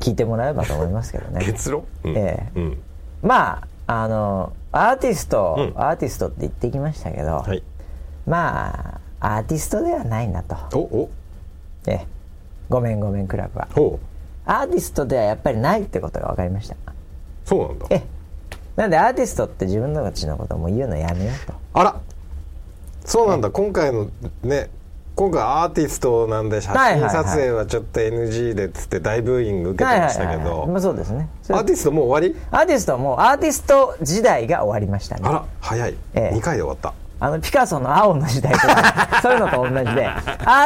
[0.00, 1.42] 聞いてもらえばと思いますけどね。
[1.46, 2.16] 結論、うん。
[2.16, 2.58] ええ。
[2.58, 2.82] うん。
[3.22, 5.82] まああのアーティスト、うん。
[5.82, 7.62] アーティストって言ってきましたけど、はい。
[8.26, 11.10] まあアーティストではないなと、おお。
[11.86, 12.06] ええ。
[12.68, 13.68] ごめんごめんクラブは。
[14.44, 16.76] アーティストではやっぱりないってことが分かりました。
[17.46, 17.86] そうなんだ。
[17.88, 18.02] ええ。
[18.76, 21.54] なんでアーティストって自分たちのことをもう言うのやめようと。
[21.74, 22.00] あら
[23.10, 23.50] そうなんだ。
[23.50, 24.08] 今回の
[24.44, 24.70] ね
[25.16, 30.66] 今回アーティストなんで写真撮影はちょっと NG でっつって大ブーイング受けてましたけど。
[30.68, 31.28] まあ、そうですね。
[31.48, 32.40] アーティストもう終わり？
[32.52, 35.22] アーティストはもうアーティスト時代が終わりましたね。
[35.24, 36.36] あら早い、ええ。
[36.36, 36.94] 2回で終わった。
[37.18, 40.06] あのピカソの青の時代とか そういうのと同じで。
[40.06, 40.12] ア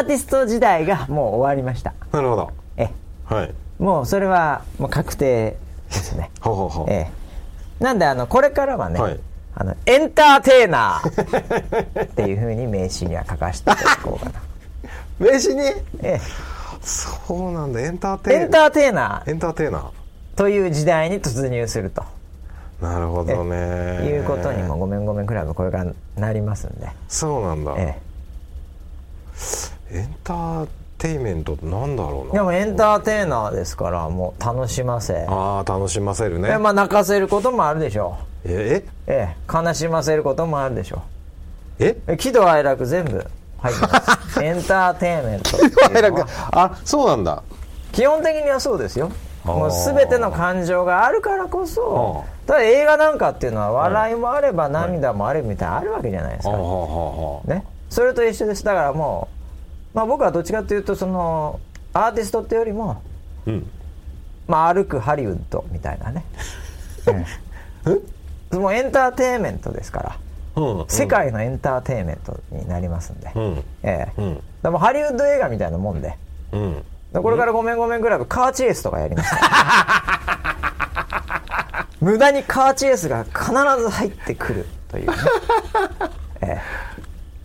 [0.02, 1.94] ーティスト時代がもう終わりました。
[2.12, 2.50] なるほど。
[2.76, 2.90] え
[3.24, 3.46] はい。
[3.46, 5.57] えもうそれはもう確定
[5.88, 6.30] ですね。
[6.42, 6.87] ほうほうほう。
[6.90, 7.09] え
[7.80, 7.83] え。
[7.83, 9.20] なんであのこれからはね、はい
[9.57, 12.05] あのエンターテイナー。
[12.05, 14.40] っていうふうに名刺には書かせていただこうかな、
[15.19, 15.61] 名刺に？
[16.03, 16.21] え
[16.83, 17.81] そうなんだ。
[17.81, 19.31] エンターテイえエンターテイナー。
[19.31, 19.90] エンターテイナー。
[20.37, 22.03] という時代に突入すると。
[22.83, 23.57] なるほどね。
[24.05, 27.99] いうことにも「ごめんごめんクラブ」これからなりますんで、そうなんだ、え
[29.93, 35.25] エンターテイメントってなんだろうえ、でなもエンターテイナーですからもう楽しませ。
[35.29, 36.51] ああ楽しませるね。
[36.51, 38.85] えまあ泣かせることもあるでしょえう、え？
[39.07, 41.02] え、悲しませることもあるでしょ
[41.78, 42.12] えう。
[42.12, 42.16] え？
[42.16, 43.24] 喜怒哀楽全部
[43.59, 44.42] 入ってます。
[44.42, 45.57] エンターテインメント。
[45.57, 46.28] っていうのは。
[46.52, 47.42] あそうなんだ。
[47.92, 49.11] 基本的にはそうですよ。
[49.44, 56.52] もう全ての感情があるからこそただ映画なんかっていうのは笑いもあれば涙もあるみたいなのあるわけじゃないですか、
[57.44, 58.64] ね、それと一緒です。
[58.64, 59.28] だからも
[59.92, 61.61] う、まあ、僕はどっちかというとその
[61.92, 63.02] アーティストってよりも、
[63.46, 63.70] うん。
[64.48, 66.24] まあ、歩くハリウッドみたいなね、
[67.87, 68.02] うん、
[68.61, 70.17] もうエンターテインメントですから
[70.57, 73.64] うん世界のエンターテインメントになりますんで、うん。
[73.83, 74.21] ええ。
[74.21, 74.40] うん。
[74.62, 76.17] でもハリウッド映画みたいなもんで。
[76.53, 76.85] うん。
[77.12, 79.35] でこれから「ごめんごめんクラブ」カーチェイスとかやります
[82.01, 85.14] 無駄にカーチェイスが必ず入ってくるというね、
[86.43, 86.61] ええ。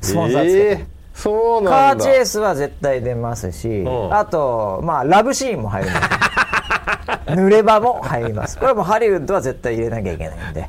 [0.01, 0.87] スポンサーつけて、ええ。
[1.13, 2.05] そうカなんだ。
[2.05, 4.13] ーチェイスは絶対出ますし、ん。
[4.13, 6.09] あとまあラブシーンも入ります。
[7.29, 8.57] 濡れ場も入ります。
[8.57, 10.67] これはもうハリウッドは絶対入れなきゃいけないんで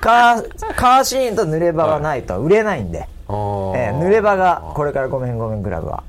[0.00, 3.76] カーカーシーンと濡れ場がないと売れないんで、あー。
[3.76, 6.02] ええ濡れ場がこれから「ごめんごめんクラブ」は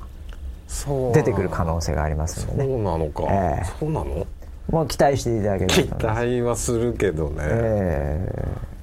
[1.13, 2.69] 出てくる可能性がありますんでね。
[2.69, 3.65] そうなのか、ええ。
[3.80, 4.25] そうなの？
[4.71, 7.36] もう期待していただけれ期待はするけどね。
[7.41, 8.30] え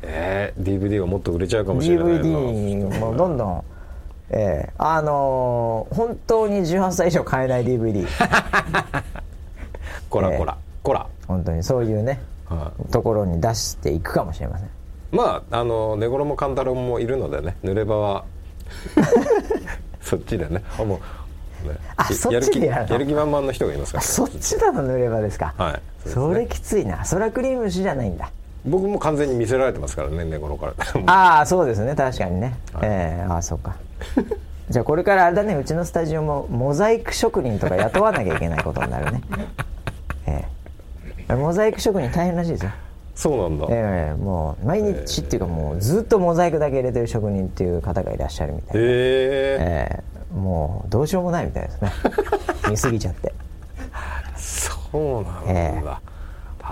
[0.03, 0.53] え。
[0.59, 2.11] え DVD はもっと売れちゃうかーもしれないな。
[2.21, 3.65] DVD もどんどん
[4.31, 9.03] えーあのー本当に18歳以上買えない DVD ええ
[10.11, 11.07] こらこら、こら。
[11.29, 14.69] 本当にそういうねはところに出していくかもしれません
[15.17, 18.25] まああの寝頃も勘太郎もいるのでね濡れ場は
[20.01, 20.63] そっちでね。
[20.79, 21.01] あも
[21.65, 22.93] う、ね、あそっちでやるの？
[22.93, 25.55] やる気満々の人がいますから、そっちだの濡れ場ですか？
[25.57, 26.09] はい。
[26.09, 27.05] そねれきついな。
[27.05, 28.31] それはクリーム酒じゃないんだ。
[28.65, 30.75] 僕も完全に見せられてますからね寝頃から。
[31.07, 31.95] ああそうですね。
[31.95, 33.75] 確かにね、ええああそうか。
[34.69, 35.55] じゃあこれからあれだね。
[35.55, 39.21] うちのスタジオもモザイク職人とか雇わなきゃいけないことになるね。
[40.27, 40.45] え
[41.29, 42.71] えモザイク職人大変らしいですよ
[43.17, 48.87] そうなんだ、ええもう毎日っていうかもうずっとモザイクだけ入れてる職人っていう方がいらっしゃるみたいで、へえ。
[49.59, 51.91] ええもうどうしようもないみたいですね。
[52.69, 53.33] 見過ぎちゃって。
[54.37, 55.83] そうなんだ、ええ。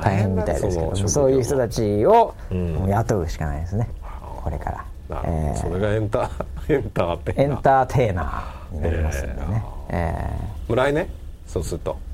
[0.02, 2.35] 大変みたいですけどそういう人たちを
[2.88, 3.88] 雇うしかないですね、
[4.42, 5.59] これから、ええ。
[5.59, 6.30] それがエンター
[6.74, 10.14] エンターってエンターテイナーになりますんでね、え
[10.68, 11.09] もう来年？
[11.46, 11.96] そうすると。
[11.96, 12.13] え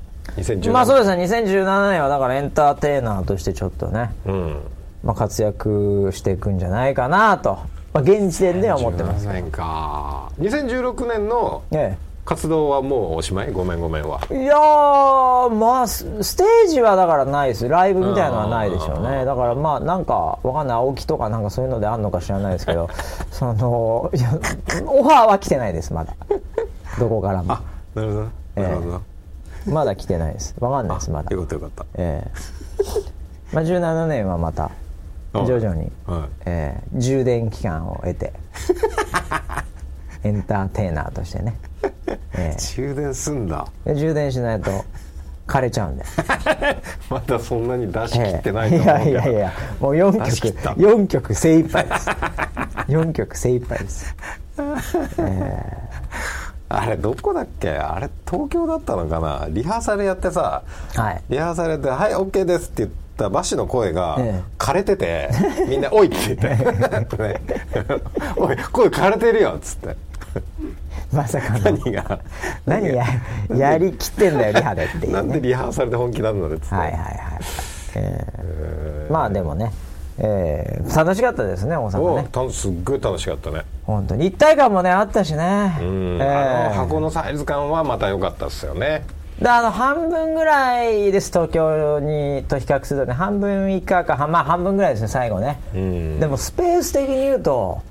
[0.71, 1.23] まあそうですね。
[1.23, 4.61] 2017年はだからエンターテイナーとしてちょっとね、うん。
[5.03, 7.57] まあ、活躍していくんじゃないかなと、
[7.91, 9.27] まあ、現時点では思ってます。
[9.27, 10.31] 17年か。
[10.39, 13.51] 2016年のえ活動はもうおしまい？
[13.51, 14.21] ごめんごめんは。
[14.29, 17.67] いやーまあスステージはだからないです。
[17.67, 19.25] ライブみたいのはないでしょうね。
[19.25, 20.77] だからまあなんかわかんない。
[20.77, 22.89] 青木とかなんかそういうのであんのか知らないですけど
[23.31, 24.29] そのいや
[24.85, 26.13] オファーは来てないですまだ。
[26.99, 27.53] どこからも。
[27.53, 27.61] あ
[27.95, 28.61] なるほど。
[28.61, 28.91] なるほど。
[28.91, 29.01] な、
[29.67, 30.55] まだ来てないです。
[30.59, 31.31] わかんないですまだ。
[31.31, 31.85] よかったよかった。
[31.95, 32.31] ええ。
[33.53, 34.71] まあ17年はまた
[35.33, 36.29] あ徐々に、はい。
[36.45, 38.33] ええ充電期間を得て
[40.23, 41.55] エンターテイナーとしてね、
[42.35, 43.67] え充電すんだ。
[43.85, 44.85] 充電しないと
[45.47, 46.05] 枯れちゃうんで
[47.09, 50.69] まだそんなに出し切ってないとええ思うけど、いやいやいやもう4曲出し切った。
[50.71, 52.09] 4曲精一杯です。
[52.87, 54.15] 4曲精一杯です
[56.77, 57.69] あれどこだっけ？
[57.71, 59.47] あれ東京だったのかな？
[59.49, 60.63] リハーサルやってさ
[60.95, 61.21] はい。
[61.29, 64.51] リハーサルで「はい OK です」って言ったバシの声がええ。
[64.57, 65.29] 枯れてて、
[65.67, 67.17] みんな「おい」って言って。
[67.17, 67.41] ね
[68.37, 69.95] 「おい声枯れてるよ」っつって。
[71.11, 71.59] まさかの。
[71.59, 72.19] 何が？
[72.65, 73.05] 何や
[73.53, 77.11] やりきってんだよリハでっていう、ね、なんでリハーサルで本気なんだねっつって、はいはいはい、
[77.95, 79.11] えー。
[79.11, 79.73] まあでもね、
[80.17, 83.63] えー楽しかったですね大阪おねたすっごい楽しかったね。
[83.85, 84.27] 本当に。
[84.27, 85.77] 一体感もねあったしね。
[85.81, 86.65] うん、えー。
[86.65, 89.05] あの箱のサイズ感はまた良かったですよね。
[89.39, 96.19] であの半分ぐらいです東京にと比較するとね半分以下かはまあ半分ぐらいですね最後ね、ん。
[96.19, 97.81] でもスペース的に言うと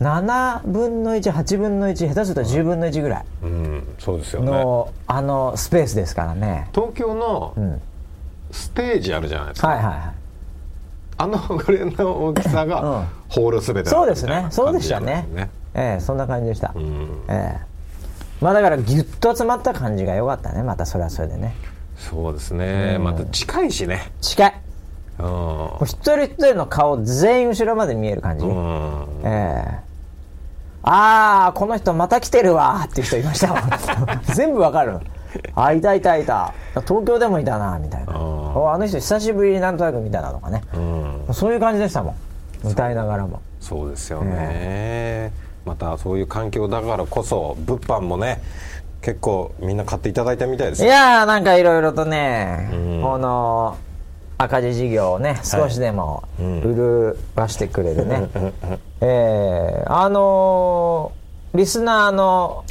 [0.00, 3.96] 7分の18分の1下手すると10分の1ぐらいうん。
[3.98, 4.50] そうですよね。
[4.50, 6.68] の、あのスペースですからね。
[6.74, 7.80] 東京のん。
[8.50, 10.25] ステージあるじゃないですか、はいはいはい
[11.18, 12.68] あのぐらいの大きさうん。
[12.68, 14.46] がホールすべてそうですね。
[14.50, 15.26] そうでしたね。
[15.32, 17.22] ねええそんな感じでした、ん。
[17.28, 17.66] ええ。
[18.40, 20.62] まあだからギュッと集まった感じが良かったね。
[20.62, 21.54] またそれはそれでね。
[21.96, 24.12] そうですね、また近いしね。
[24.20, 24.54] 近い。
[25.18, 25.24] うん。
[25.26, 29.06] もう一人一人の顔全員後ろまで見える感じ、うん。
[29.24, 29.86] ええ。
[30.88, 33.60] ああこの人また来てるわっていう人いましたもん
[34.34, 35.00] 全部わかる
[35.56, 36.52] あいたいたいた。
[36.86, 38.12] 東京でもいたなみたいな。
[38.12, 38.16] あ
[38.74, 41.34] あの人久しぶりになんとなく見たなとかね、うん。
[41.34, 42.14] そういう感じでしたも
[42.64, 42.68] ん。
[42.68, 43.40] 歌いながらも。
[43.60, 45.32] そうですよね、
[45.64, 48.40] またそういう環境だからこそ物販もね
[49.00, 53.02] 結構みんな買っていただいたみたいですいよやーなんかいろいろとね、うん。
[53.02, 53.76] この
[54.38, 56.60] 赤字事業をね少しでもうん。
[56.62, 58.28] 潤わしてくれるね、
[59.00, 62.64] えーあのーリスナーの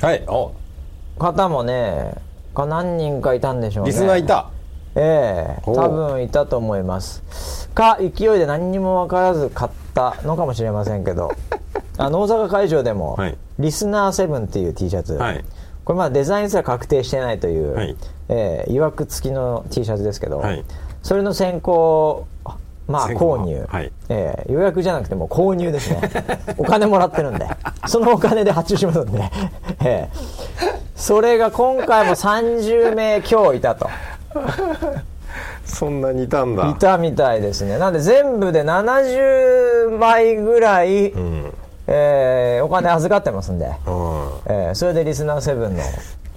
[1.17, 2.13] 方もね
[2.56, 3.91] が何人かいたんでしょうね。
[3.91, 4.50] リスナーいた？
[4.96, 5.62] ええ。
[5.65, 7.70] 多分いたと思います。
[7.74, 11.32] か勢いで何にも分からず買ったのかもしれませんけど。
[11.98, 13.38] あの大阪会場でも、はい。
[13.60, 15.46] リスナーセブンっていう T シャツ、はい。
[15.84, 17.96] これまだデザインすら確定してないという、はい。
[18.30, 20.63] ええいわく付きの T シャツですけど、はい。
[21.04, 22.26] それの先行
[22.88, 26.02] まあ購入、はいええ予約じゃなくてもう購入ですね。
[26.58, 27.48] お金もらってるんで。
[27.88, 29.22] そのお金で発注しますんで、
[29.84, 30.10] ええ。
[30.96, 33.89] それが今回も30名強いたと。
[35.65, 36.70] そんなにいたんだ。
[36.70, 37.78] いたみたいですね。
[37.78, 41.54] なんで全部で70枚ぐらい、うん。
[41.88, 43.72] えーお金預かってますんで、うん。
[44.48, 45.84] えーそれでリスナーセブンの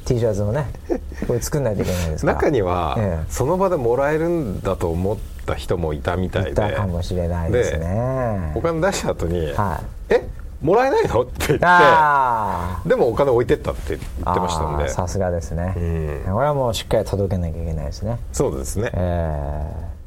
[0.08, 0.66] T シャツをね
[1.26, 2.38] これ作んないといけないですから。
[2.38, 3.26] 中には、ええ。
[3.30, 6.50] その場でもらえるんだと思った人もいたみたいで。
[6.52, 8.52] いたかもしれないですね。
[8.54, 10.14] お金出した後に「はい。
[10.14, 10.26] え
[10.62, 11.64] もらえないの?」って言って。
[11.66, 14.88] あでもお金置いてったって言あってましたんで。
[14.88, 16.32] さすがですね、ん。
[16.32, 18.18] これはもうしっかり届けなきゃいけないですね。
[18.32, 19.98] そうですね、えー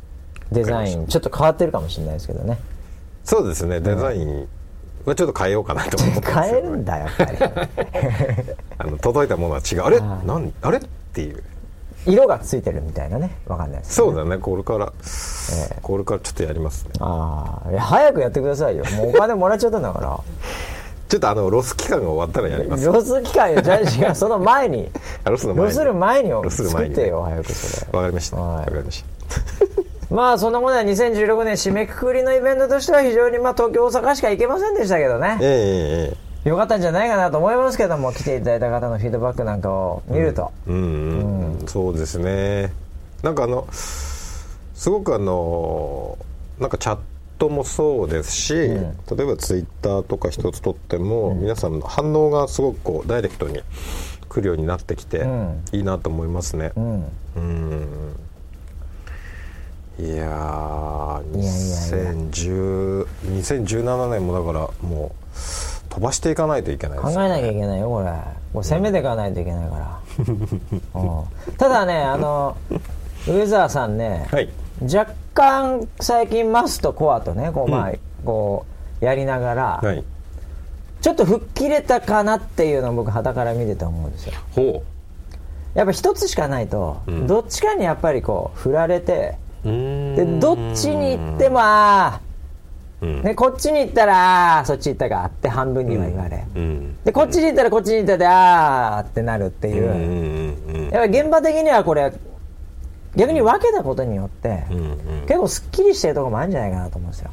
[0.51, 2.59] デザインちょっと変わってるかもしれないですけどね。
[3.23, 3.79] そうですね。
[3.79, 4.49] デザイン
[5.09, 7.37] はちょっと変えようかなと思って 変えるんだやっぱり。
[8.77, 9.81] あの届いたものは違う。
[9.81, 9.99] あれ？
[9.99, 10.77] はい何あれ？
[10.77, 10.81] っ
[11.13, 11.43] ていう。
[12.05, 13.37] 色がついてるみたいなね。
[13.45, 14.37] わかんないですそうだね。
[14.37, 14.91] これから、
[15.83, 16.91] これからちょっとやりますね。
[16.99, 18.86] ああ早くやってくださいよ。
[18.97, 20.19] もうお金もらっちゃったんだから。
[21.09, 22.86] ちょっとあのロス期間が終わったらやります。
[22.86, 24.89] ロス期間よじゃあ違うその前に。
[25.26, 25.69] あロスの前に。
[25.69, 26.95] ロスる前にロスる前にね。
[26.95, 27.91] 作ってよ早くそれ。
[27.91, 28.38] わかりました。
[28.38, 28.57] はい。
[28.59, 29.11] わかりました
[30.12, 35.38] まあそんなことは2016年締めくくりのイベントとしては非常にまあ東京大阪しか行けませんでしたけどね。
[35.41, 36.14] え
[36.45, 42.74] えよかったんじゃないかなと思いますけども来ていただいた方のフィードバックなんかを見ると、えうんうん、そうですね。
[43.22, 46.18] なんかあのすごくあの
[46.59, 46.99] なんかチャッ
[47.38, 48.84] トもそうですし、例え
[49.26, 53.59] ばツイッターとか一つとっても、皆さんの反応がすごくこうダイレクトに
[54.28, 55.64] 来るようになってきて、ん。
[55.72, 56.72] いいなと思いますね。
[56.76, 57.05] うん。
[57.36, 58.30] うん
[59.99, 65.11] いやーいやいやいや2010 2017年もだからもう
[65.89, 68.11] 飛ばしていかないといけないです考えなきゃいけないよこれ。
[68.53, 69.99] これ攻めていかないといけないから、
[70.95, 71.05] う
[71.51, 71.55] ん。
[71.57, 72.57] ただねあの
[73.27, 74.49] 上澤さんね、はい。
[74.81, 77.91] 若干最近マスとコアとねこうまあ、
[78.25, 78.65] こ
[79.01, 80.03] うやりながら、はい。
[81.01, 84.33] ちょっと吹っ切れたかなっていうのを僕肌から見てて思うんですよ。
[84.51, 84.83] ほ
[85.73, 87.27] やっぱ一つしかないと、ん。
[87.27, 91.59] どっちかにやっぱりこう振られてううーんでどっちに行っても
[93.01, 96.95] ね、こっちに行ったらそっち行ったかって半分には言われ、うん。
[97.03, 99.09] でこっちに行ったらこっちに行ったであー。
[99.09, 102.14] ってなるっていう、うんうんうんやっぱり現場的にはこれ
[103.16, 104.97] 逆に分けたことによって、うんうん。
[105.22, 107.32] 結構すっきりしてるところもあるんじゃないかなと思うんですよ。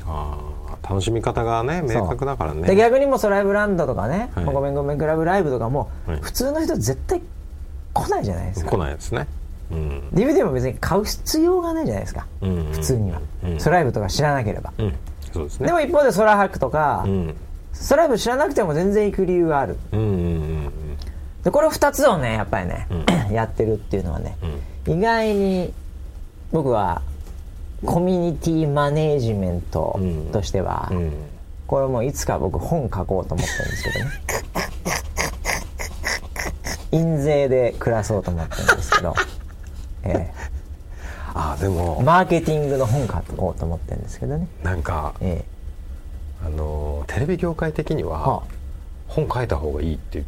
[0.88, 2.66] 楽しみ方がね明確だからね。
[2.66, 4.44] で逆にもうソライブランドとかね、はい。
[4.46, 6.20] ごめんごめんクラブライブとかも、はい。
[6.20, 7.20] 普通の人絶対
[7.92, 8.70] 来ないじゃないですか。
[8.70, 9.26] 来ないですね
[9.70, 10.08] うん。
[10.12, 12.58] DVD も別に買う必要がないじゃないですか、うん。
[12.58, 12.72] うん。
[12.72, 13.60] 普通には、うん。
[13.60, 14.94] ソライブとか知らなければ、うん。
[15.32, 17.34] そうですねでも一方でソラハクとか、うん。
[17.72, 20.00] ソライブ知らなくても全然行く理由があるうん。
[20.00, 20.06] うん。
[20.06, 20.72] うん。
[21.44, 22.88] でこれ2つをねやっぱりね、
[23.30, 24.36] やってるっていうのはね、
[24.86, 25.72] 意外に
[26.50, 27.02] 僕は
[27.84, 30.00] コミュニティマネージメント
[30.32, 31.12] としては、うん。
[31.68, 33.70] これもいつか僕本書こうと思ってるん。
[33.70, 34.10] ですけどね
[36.90, 38.66] 印税で暮らそうと思ってるん。
[38.76, 39.14] ですけど、
[40.04, 40.30] え
[41.34, 42.00] あーでえも。
[42.02, 45.44] マーケティングの本書こうと思ってるんですけどね、なんかえ
[46.44, 48.42] あのーテレビ業界的にえはは
[49.08, 50.22] 本書いた方がいいって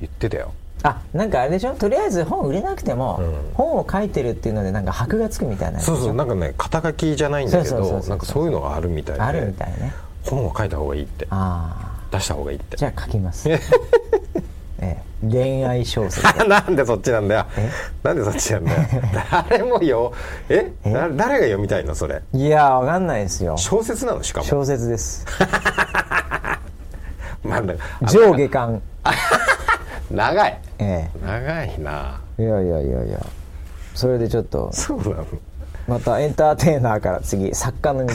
[0.00, 0.52] 言ってたよ。
[0.82, 1.74] ああなんかあれでしょ？
[1.74, 3.34] とりあえず本売れなくても、うん。
[3.54, 9.22] 本を書いてるっていうのでなんか箔がつくみたいなそうそうなんかね肩書きじゃないんだけどなんかそういうのがあるみたいで。
[9.22, 9.92] あるみたいね。
[10.24, 11.26] 本を書いた方がいいって。
[11.30, 12.76] あ出した方がいいって。
[12.76, 13.48] あじゃあ書きます、
[14.84, 16.26] ええ、恋愛小説。
[16.48, 17.46] なんでそっちなんだよ。
[17.56, 17.70] え？
[18.02, 18.78] なんでそっちなんだよ。
[19.48, 20.12] 誰もよ。
[20.48, 20.72] え？
[20.84, 20.90] え？
[20.90, 22.22] な誰が読みたいのそれ？
[22.32, 23.56] いやわかんないですよ。
[23.56, 24.22] 小説なの？
[24.22, 24.46] しかも。
[24.46, 25.24] 小説です。
[27.42, 28.82] まあねあ上下巻。
[30.10, 30.58] 長い。
[30.78, 32.20] え長いな。
[32.38, 33.18] えいやいやいやいや。
[33.94, 35.26] それでちょっとそうなの。
[35.86, 38.14] またエンターテイナーから次作家の道。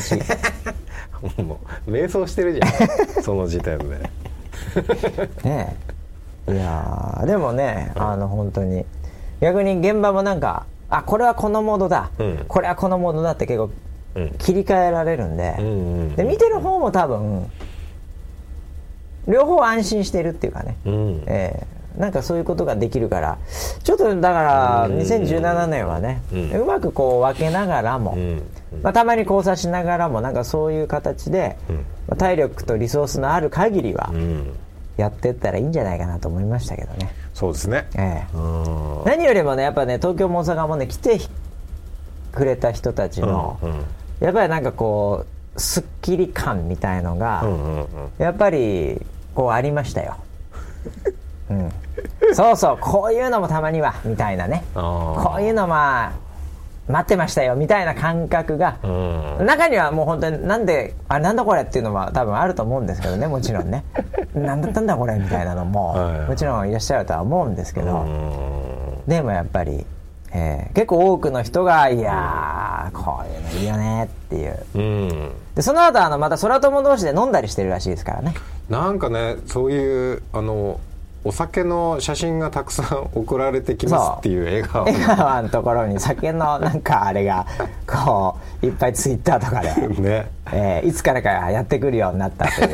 [1.44, 3.24] もう迷走してるじゃん。
[3.24, 3.86] その時点で。
[3.96, 4.02] ね
[5.46, 5.76] え
[6.54, 8.86] いやーでもねあの本当に。
[9.42, 12.46] 逆に現場もなんかあこれはこのモードだ、うん。
[12.48, 13.70] これはこのモードだって結構
[14.16, 14.30] うん。
[14.38, 15.70] 切り替えられるんで,、うんう
[16.12, 17.50] んで見てる方も多分
[19.28, 21.24] 両方安心してるっていうかね、うん。
[21.28, 22.00] ええ。
[22.00, 23.38] なんかそういうことができるから。
[23.84, 24.98] ちょっとだからうん。
[25.00, 28.42] 2017年はね、ううんまくこう分けながらも、うん。
[28.82, 31.76] まあ、たまに交差しながらもなんかそういう形で、うん。
[31.76, 31.82] ま
[32.14, 34.54] あ体力とリソースのある限りはうん
[35.00, 37.88] やってったらいいんじゃないかなと思いましたけどね、そうですね。
[37.96, 38.38] ええ。
[38.38, 39.04] うん。
[39.06, 41.20] 何よりもねやっぱね東京も大阪もね来て
[42.34, 43.86] くれた人たちの、うんうん。
[44.20, 45.26] やっぱりなんかこ
[45.56, 47.88] うすっきり感みたいのが、うんうんうん。
[48.18, 49.02] やっぱり
[49.34, 50.18] こうありましたよ、
[51.50, 51.72] うん、
[52.34, 54.66] そうそうこういうのもたまにはみたいなね。
[54.74, 56.12] こういうのまあ
[56.90, 58.88] 待ってましたよみたいな感覚が、う
[59.44, 59.46] ん。
[59.46, 63.84] 中にはもう本当になんであれなんだこれっていうのは多分あると思うんですけどねもちろんね。
[64.34, 66.30] なんだったんだこれみたいなのも、はい。
[66.30, 69.04] もちろんいらっしゃるとは思うんですけど、うん。
[69.08, 69.86] でもやっぱり、
[70.34, 74.58] えー結構多くの人がいやーこういうのいいよねっていう。
[74.76, 75.32] うん。
[75.56, 78.34] でその後あのまた空友同士で飲んだりしてるらしいですからね。
[78.70, 80.80] なんかねそういうあの
[81.24, 84.88] お酒の写真がたくさん送られてきますっていう笑顔。
[84.88, 87.46] 江川のところに酒のなんかあれが
[87.86, 90.32] こういっぱいツイッターとかで、ね。
[90.52, 92.70] えーいつからかやってくるようになったという、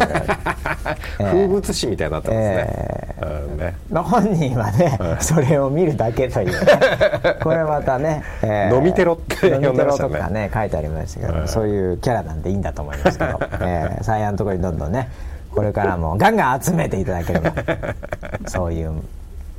[1.18, 3.76] 風物詩みたいになってますね,、うんね。
[3.90, 6.56] まあ、本人はね、それを見るだけという、ね、
[7.44, 10.16] これまたね、え飲みテロって飲みテロ呼んでましたね。
[10.16, 11.48] とかね書いてありましたけど、はい。
[11.48, 15.10] そういうキャラなんでいいんだと思いますけど、 えー、サイヤのところにどんどんね
[15.56, 17.54] これからもガンガン集めていただければ
[18.46, 18.92] そういう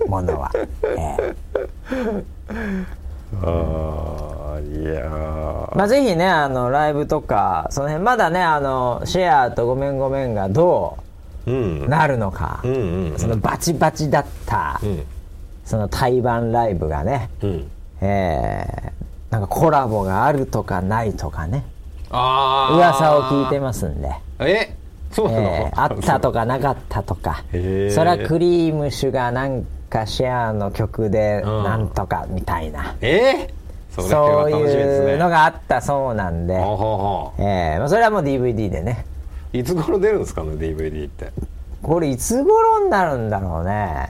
[0.06, 0.52] ものは、
[0.96, 1.34] え
[3.42, 5.10] あーいや
[5.74, 10.98] まあ、ぜひねあのライブとかその辺まだねあのシェアとごめんごめんがど
[11.46, 11.50] う
[11.88, 13.18] なるのか、うんうんうん。
[13.18, 15.04] そのバチバチだった、うん。
[15.64, 17.70] その対バンライブがね、うん。
[18.00, 18.96] えー
[19.30, 21.64] なんかコラボがあるとかないとかね。
[22.10, 24.74] 噂を聞いてますんで、え？
[25.28, 27.44] えーあったとかなかったとか。
[27.90, 31.64] そらクリームシュがなんかシェアの曲でうん。
[31.64, 39.06] なんとかみたいな、えー、そういうのがあったそうなんで、えーまあ、それはもう DVD でね。
[39.54, 41.32] ういつ頃出るんですかね DVD って？
[41.82, 44.08] これいつ頃になるんだろうね。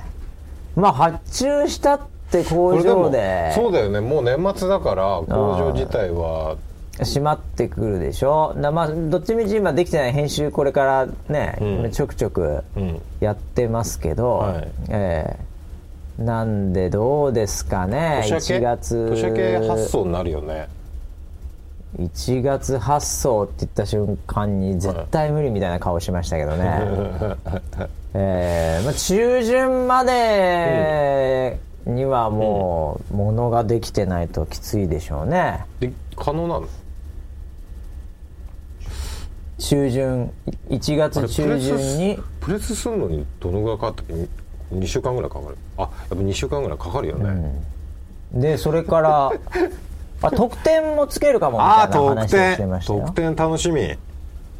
[0.74, 2.00] まあ発注したっ
[2.30, 3.52] て工場で。
[3.54, 4.00] そうだよね。
[4.00, 6.56] もう年末だから工場自体は
[6.98, 8.54] 閉まってくるでしょ。
[8.56, 11.90] だまあどっちみち今できてない編集これからね、うん。
[11.90, 13.00] ちょくちょくうん。
[13.20, 14.68] やってますけど、はい。
[14.88, 15.46] えー
[16.16, 18.60] なんでどうですかね1年明け？
[18.60, 19.10] 月。
[19.10, 20.66] 年明け発送になるよね。
[21.98, 26.80] 1月発送って言った瞬間に絶対無理みたいな顔しましたけどね、
[28.14, 35.64] えーまあ、中旬までにはもう、ものができてないときついでしょうね。
[35.80, 36.66] で可能なの？
[39.58, 40.30] 中旬
[40.68, 42.18] 1月中旬に。
[42.40, 44.14] プレスするのにどのぐらいかかったっけ
[44.74, 45.56] 2週間ぐらいかかる。
[45.78, 47.52] あやっぱ2週間ぐらいかかるよね、
[48.32, 49.32] でそれから
[50.22, 53.00] あ特典もつけるかもみたいな話してましたよ。
[53.00, 53.96] 特典楽しみ。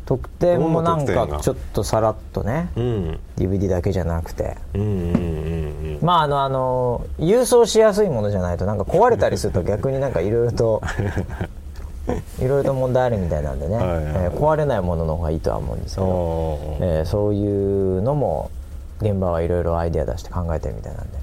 [0.04, 3.20] 特典もなんかちょっとさらっとねうん。
[3.36, 4.56] DVD だけじゃなくて。
[4.74, 10.82] うんうんうんまああのあの郵送しやすいものじゃないとなんか壊れたりすると逆になんかいろいろと
[12.40, 13.94] いろいろと問題あるみたいなんでね、はいはい。
[13.96, 18.50] はいえー壊れないものの方がいいとは思うんですけうんど、えーそういうのも
[19.00, 21.18] 現場はいろいろアイデア出して考えてるみたいなんで。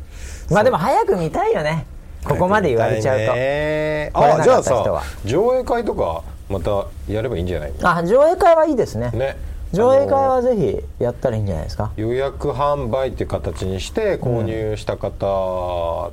[0.52, 1.86] まあでも早く見たいよね。
[2.28, 4.12] ここまで言われちゃうと、ね。
[4.14, 9.10] あじゃあさ上映会とかまたやればいいんじゃないあ上映会はいいですね。
[9.14, 9.36] ね。
[9.74, 11.90] 上映会はぜひやったらいいんじゃないですか？
[11.98, 16.12] 予約販売っていう形にして購入した方、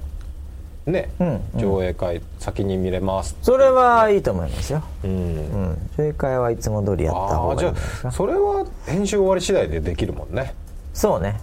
[0.86, 5.10] ね、うん上映会先に見れますそれはいいと思いますよ、うん。
[5.10, 10.54] うん、上映会はいつも通りやった方がいいんじゃあそれは編集終わり次第でできるもんね。
[10.94, 11.38] そうね。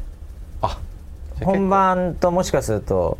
[0.62, 0.80] あ
[1.42, 3.18] 本番ともしかすると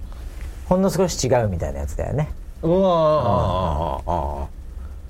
[0.66, 2.30] ほんの少し違うみたいなやつだよね。
[2.64, 4.48] うわああああ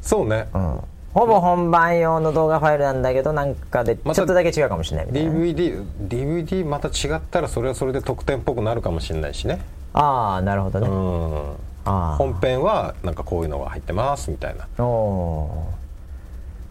[0.01, 0.79] そうね、うん。
[1.13, 5.31] ほぼ本番用の動画ファイルなんだけどなんかでちょっとだけ違うかもしれないみたいな。
[5.31, 9.59] ね、DVD, DVD また違ったらそれはそれで特典っぽくなるかもしれないしね
[9.93, 11.55] ああなるほどね、うん。
[11.85, 14.67] あ本編はなんかこういうのが入ってますみたいな。
[14.77, 15.73] あお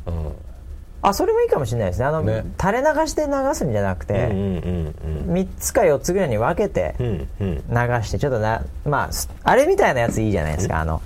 [0.06, 0.10] ー。
[0.10, 0.32] うん。
[1.02, 2.06] あそれもいいかもしれないですね。
[2.06, 2.44] あのね。
[2.60, 4.94] 垂れ流して流すんじゃなくて、うんうん
[5.28, 7.28] うん3つか4つぐらいに分けてうんうん。
[7.40, 7.62] うん流
[8.04, 10.80] してちょっとなまあすあれみたいなやついいじゃないですか。
[10.80, 11.02] あの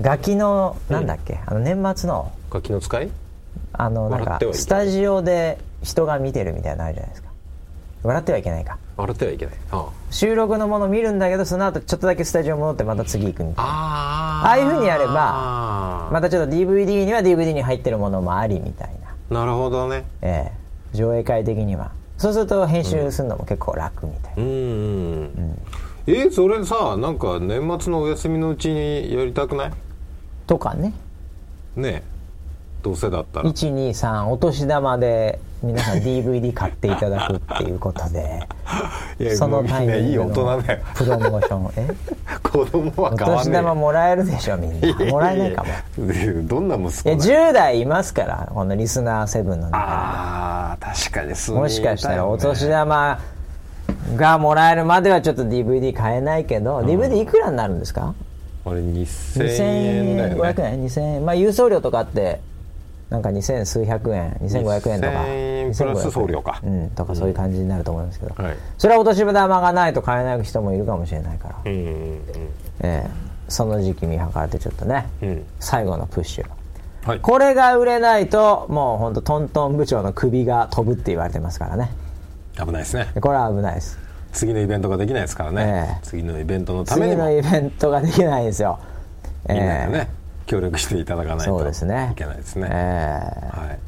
[0.00, 2.32] ガキのなんだっけ、あの年末の。
[2.50, 3.10] ガキの使い？
[3.72, 7.27] あのなんかスタジオで人が見てるみたいなのあるじゃないですか
[8.08, 8.78] 笑ってはいけないか。
[8.96, 9.54] 笑ってはいけない。
[9.70, 13.70] あ収録のもの見るんだけどその後ちょっとだけスタジオ戻ってまた次行くみたいな。
[13.70, 14.50] ああ。
[14.52, 18.90] あいう風にやればばまたちょっと DVD には DVD に入ってるものもありみたい
[19.30, 19.40] な。
[19.40, 20.04] なるほどね。
[20.22, 20.96] ええ。
[20.96, 21.90] 上映会的には。
[22.16, 24.52] そうすると編集するのも結構楽みたいな、うんう
[25.24, 25.58] ん。
[26.06, 29.72] えーそれさなんか年末のお休みのうちにやりたくない？
[30.46, 30.94] とかね。
[31.76, 32.02] ねえ。
[32.82, 33.50] どうせだったら。
[33.50, 40.24] 123お年玉で皆さん DVD 買っていただくっていうことでそのタイミングよ。
[40.28, 41.70] プロモーション。
[41.76, 41.88] え？
[42.42, 44.94] 子供はお年玉もらえるでしょみんな。
[45.10, 45.70] もらえないかも。
[46.44, 53.18] どんな息い子やだよ10代いますからこのリスナー7の中ああ確かに数人にもしかしたらお年玉
[54.16, 58.14] がもらえるまではちょっと DVD 買えないけど、DVD いくらになるんですか？
[58.64, 59.04] あれ2000
[59.44, 60.40] 2000円だよね。
[60.40, 61.26] 500円2000円。
[61.26, 62.40] まあ郵送料とかあって
[63.10, 65.12] なんか2000数百円2500円とか。
[65.12, 66.60] 2000円プラス送料か。
[66.62, 68.56] うんとかそういう感じになると思いますけど、はい。
[68.76, 72.20] それはお年玉がないと買えない人もいるかもしれないから、うんうん。
[72.80, 73.06] ええ。
[73.48, 75.28] その時期見計らってちょっとね、うん。
[75.28, 76.46] うん最後のプッシュ。
[77.06, 77.20] はい。
[77.20, 81.90] これが売れないともう本当トントン部長の首が飛ぶって言われてますからね。
[82.56, 83.08] 危ないですね。
[83.20, 83.98] これは危ないです。
[84.32, 85.98] 次のイベントができないですからね、ええ。
[86.02, 87.24] 次のイベントのためにも。
[87.24, 88.78] 次のイベントができないんですよ。
[89.48, 90.08] みんなでえね、
[90.48, 93.78] 協力していただかないといけないですね、えはい。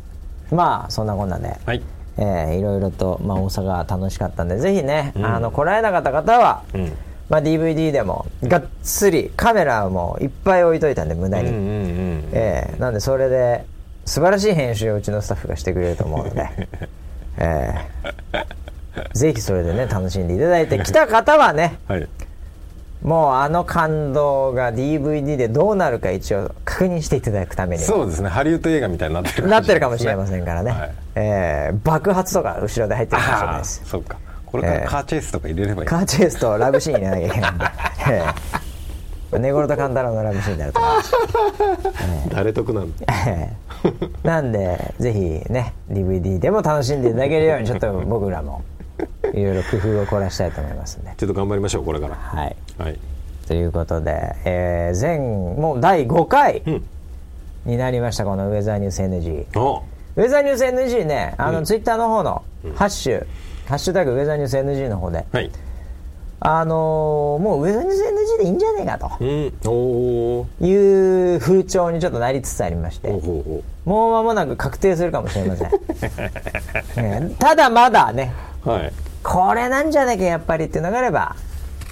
[0.52, 1.82] えまあそんなこんなで、はい。
[2.18, 6.92] ええいろいろと、まあ、大阪楽しかったんでぜひね、あの来られなかった方は、うん。
[7.28, 12.28] まあ、DVD でもがっつりカメラもいっぱい置いといたんで無駄に、うんうんうん。
[12.32, 12.80] ええ。
[12.80, 13.64] なんでそれで
[14.04, 16.48] 素晴らしい編集をうちのスタッフがしてくれると思うので、
[17.38, 17.74] え
[18.34, 18.60] え。
[19.14, 22.08] ぜひそれでね楽しんでいただいて来た方はねはい
[23.02, 27.82] もうあの感動が DVD でどうなるか一応確認していただくために。
[27.82, 28.28] もそうですね。
[28.28, 30.94] ハリウッド映画みたいになってるなってるかもしれませんからね、はい。
[31.14, 33.82] ええ爆発とか後ろで入ってるかもしれないです。
[33.86, 34.18] そっか。
[34.44, 37.64] これからカーチェイスとか入れればいい、カーチェイスとラブシーン入れなきゃいけないんで、
[38.10, 38.24] え
[39.32, 41.12] え、寝頃と勘太郎のラブシーンになると思います。
[42.34, 43.70] 誰得なんだええ
[44.24, 45.18] なんでぜひ
[45.50, 48.62] ね DVD でも楽しんでいただけるようにちょっと僕らも
[49.34, 52.14] いろいろ工夫を凝らしたいと思いますんでちょっと頑張りましょうこれから。
[52.14, 52.56] はい。
[52.78, 52.98] はい。
[53.46, 56.84] ということで、えー、前もう第5回うん。
[57.66, 59.82] になりましたこのウェザーニュース NG お。
[60.16, 61.64] ウェザーニュース NG ねあの、うん。
[61.64, 62.42] ツイッターの方の
[62.74, 63.26] ハッシュ、
[63.66, 65.50] ハッシュタグウェザーニュース NG の方ではい。
[66.42, 69.10] あのーもうウェザーニュース NG でいいんじゃねえかと。
[69.20, 70.66] うん。
[70.66, 70.72] い
[71.34, 73.10] う風潮にちょっとなりつつありまして。
[73.84, 75.70] もう間もなく確定するかもしれません、
[76.96, 78.92] え えただまだねうはい。
[79.22, 81.36] これなんじゃねえかやっぱりっていうのがあれば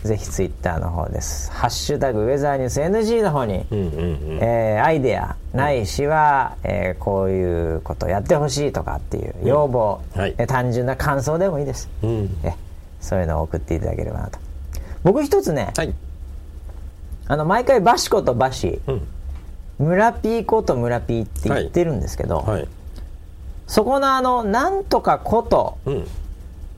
[0.04, 4.38] ぜひツイッターの方です「ハッシュタグウェザーニュース NG」の方に、うんうんうん。
[4.40, 10.34] えーアイデアないしは、えーこういうことやってほしいとかっていう要望、はい。
[10.38, 12.36] えー単純な感想でもいいです、うん。
[12.44, 12.54] え
[13.00, 14.38] そういうのを送っていただければなと。
[15.04, 15.92] 僕一つねはい。
[17.26, 19.06] あの毎回バシコとバシ、うん。
[19.78, 22.68] 村ピーこと村ピーって言ってるんですけど、はい。
[23.66, 26.08] そこのあのなんとかことうん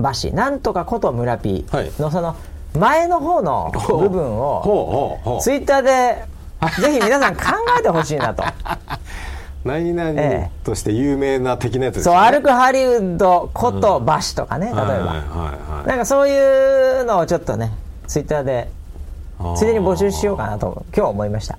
[0.00, 1.88] バシなんとかこと村ピはい。
[1.88, 2.36] ーのその
[2.78, 6.24] 前の方の部分をツイッターで
[6.80, 7.42] ぜひ皆さん考
[7.78, 8.44] えてほしいなと。
[9.64, 15.06] 何々えとして有名な的なやつですそうよね歩くハリウッドことバシとかね例えば、はいはい。
[15.08, 17.72] はいなんかそういうのをちょっとね
[18.06, 18.70] ツイッターで
[19.56, 21.58] ついでに募集しようかなと今日思いました。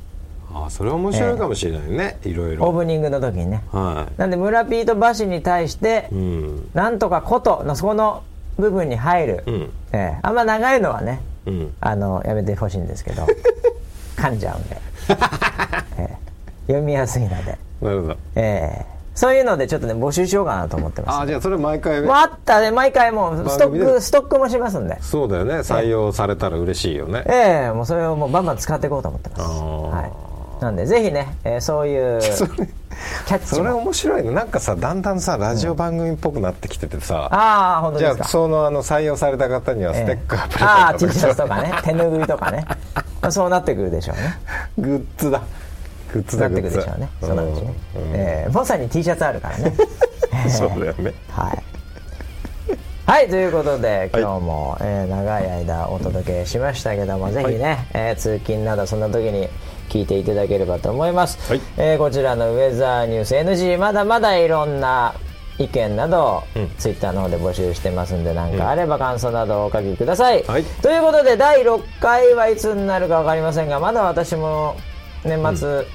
[0.53, 2.65] あーそれ面白いかもしれないね、いろいろ。
[2.67, 3.63] オープニングの時にね。
[3.71, 6.69] はなんで村ピーとバシに対して、いうん。
[6.73, 8.23] なんとかことのそこの
[8.62, 9.72] 部分に入る、うん。
[9.91, 10.20] ええ。
[10.22, 11.74] あんま長いのはねうん。
[11.82, 13.28] あのやめてほしいんですけど
[14.16, 14.78] 噛んじゃうんで、
[15.97, 16.18] ええ。
[16.68, 18.18] 読みやすいので、なるほど。
[18.36, 18.86] ええ。
[19.14, 21.20] そういうのでちょっとね募集しようかなと思ってます。
[21.20, 22.01] あーじゃあそれ毎回。
[22.01, 22.72] もうあったね。
[22.72, 24.97] 毎回もうストックストックもしますんで。
[25.01, 25.55] そうだよね。
[25.55, 27.24] 採用されたら嬉しいよね。
[27.28, 27.72] ええ。
[27.72, 29.49] もうそれをもうバンバン使っていこうと思ってます、あー。
[29.89, 30.01] は
[30.62, 32.22] い、なんでぜひね、えーそういう
[33.32, 34.32] キャッチそれも面白いね。
[34.32, 41.71] なんかさだんだんさラジオ番組っぽくなってきててさ、ああ本当じゃあそのあの採用された方にはステッカープレゼントああ T シャツとかね。
[41.82, 42.65] 手ぬぐいとかね。
[43.21, 44.38] まあそう なってくるでしょうね。
[44.77, 45.41] グッズだ。
[46.13, 47.09] グッズなってだグッズくるでしょうね。
[47.21, 48.01] そのうちね、うん。
[48.15, 49.73] えーまさに T シャツあるからね。
[50.51, 51.13] そうだよね。
[51.29, 51.63] はい。
[53.05, 59.47] はいということで今日も、えー長い間お届けしましたけどもぜひね、えー通勤などそんな時に
[59.91, 61.61] 聞いていただければと思います、はい。
[61.77, 65.13] えーこちらのウェザーニュース NG まだまだいろんな
[65.57, 66.69] 意見など、うん。
[66.77, 70.63] ツイッターの方で募集してますんで何かあれば感想などをお書きください、はい。
[70.63, 74.77] ということで第6回はいつになるか分かりませんがまだ私も
[75.25, 75.85] 年末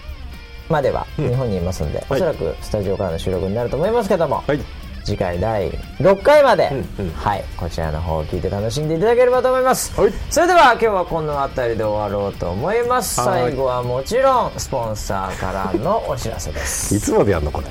[0.68, 2.07] までは日本にいますんで、はい。
[2.11, 4.61] おそらくスタジオからの収録になると思いますけども、はい
[5.07, 7.13] 次回第6回まで、うんうん。
[7.13, 10.13] はいこちらの方を聞いて楽しんでいただければと思います、はい。
[10.31, 13.21] それでは今日はこの辺りで終わろうと思います。
[13.21, 13.43] はい。
[13.43, 16.95] 最後はもちろんスポンサーからのお知らせです。
[16.97, 17.69] いつまでやんのこれ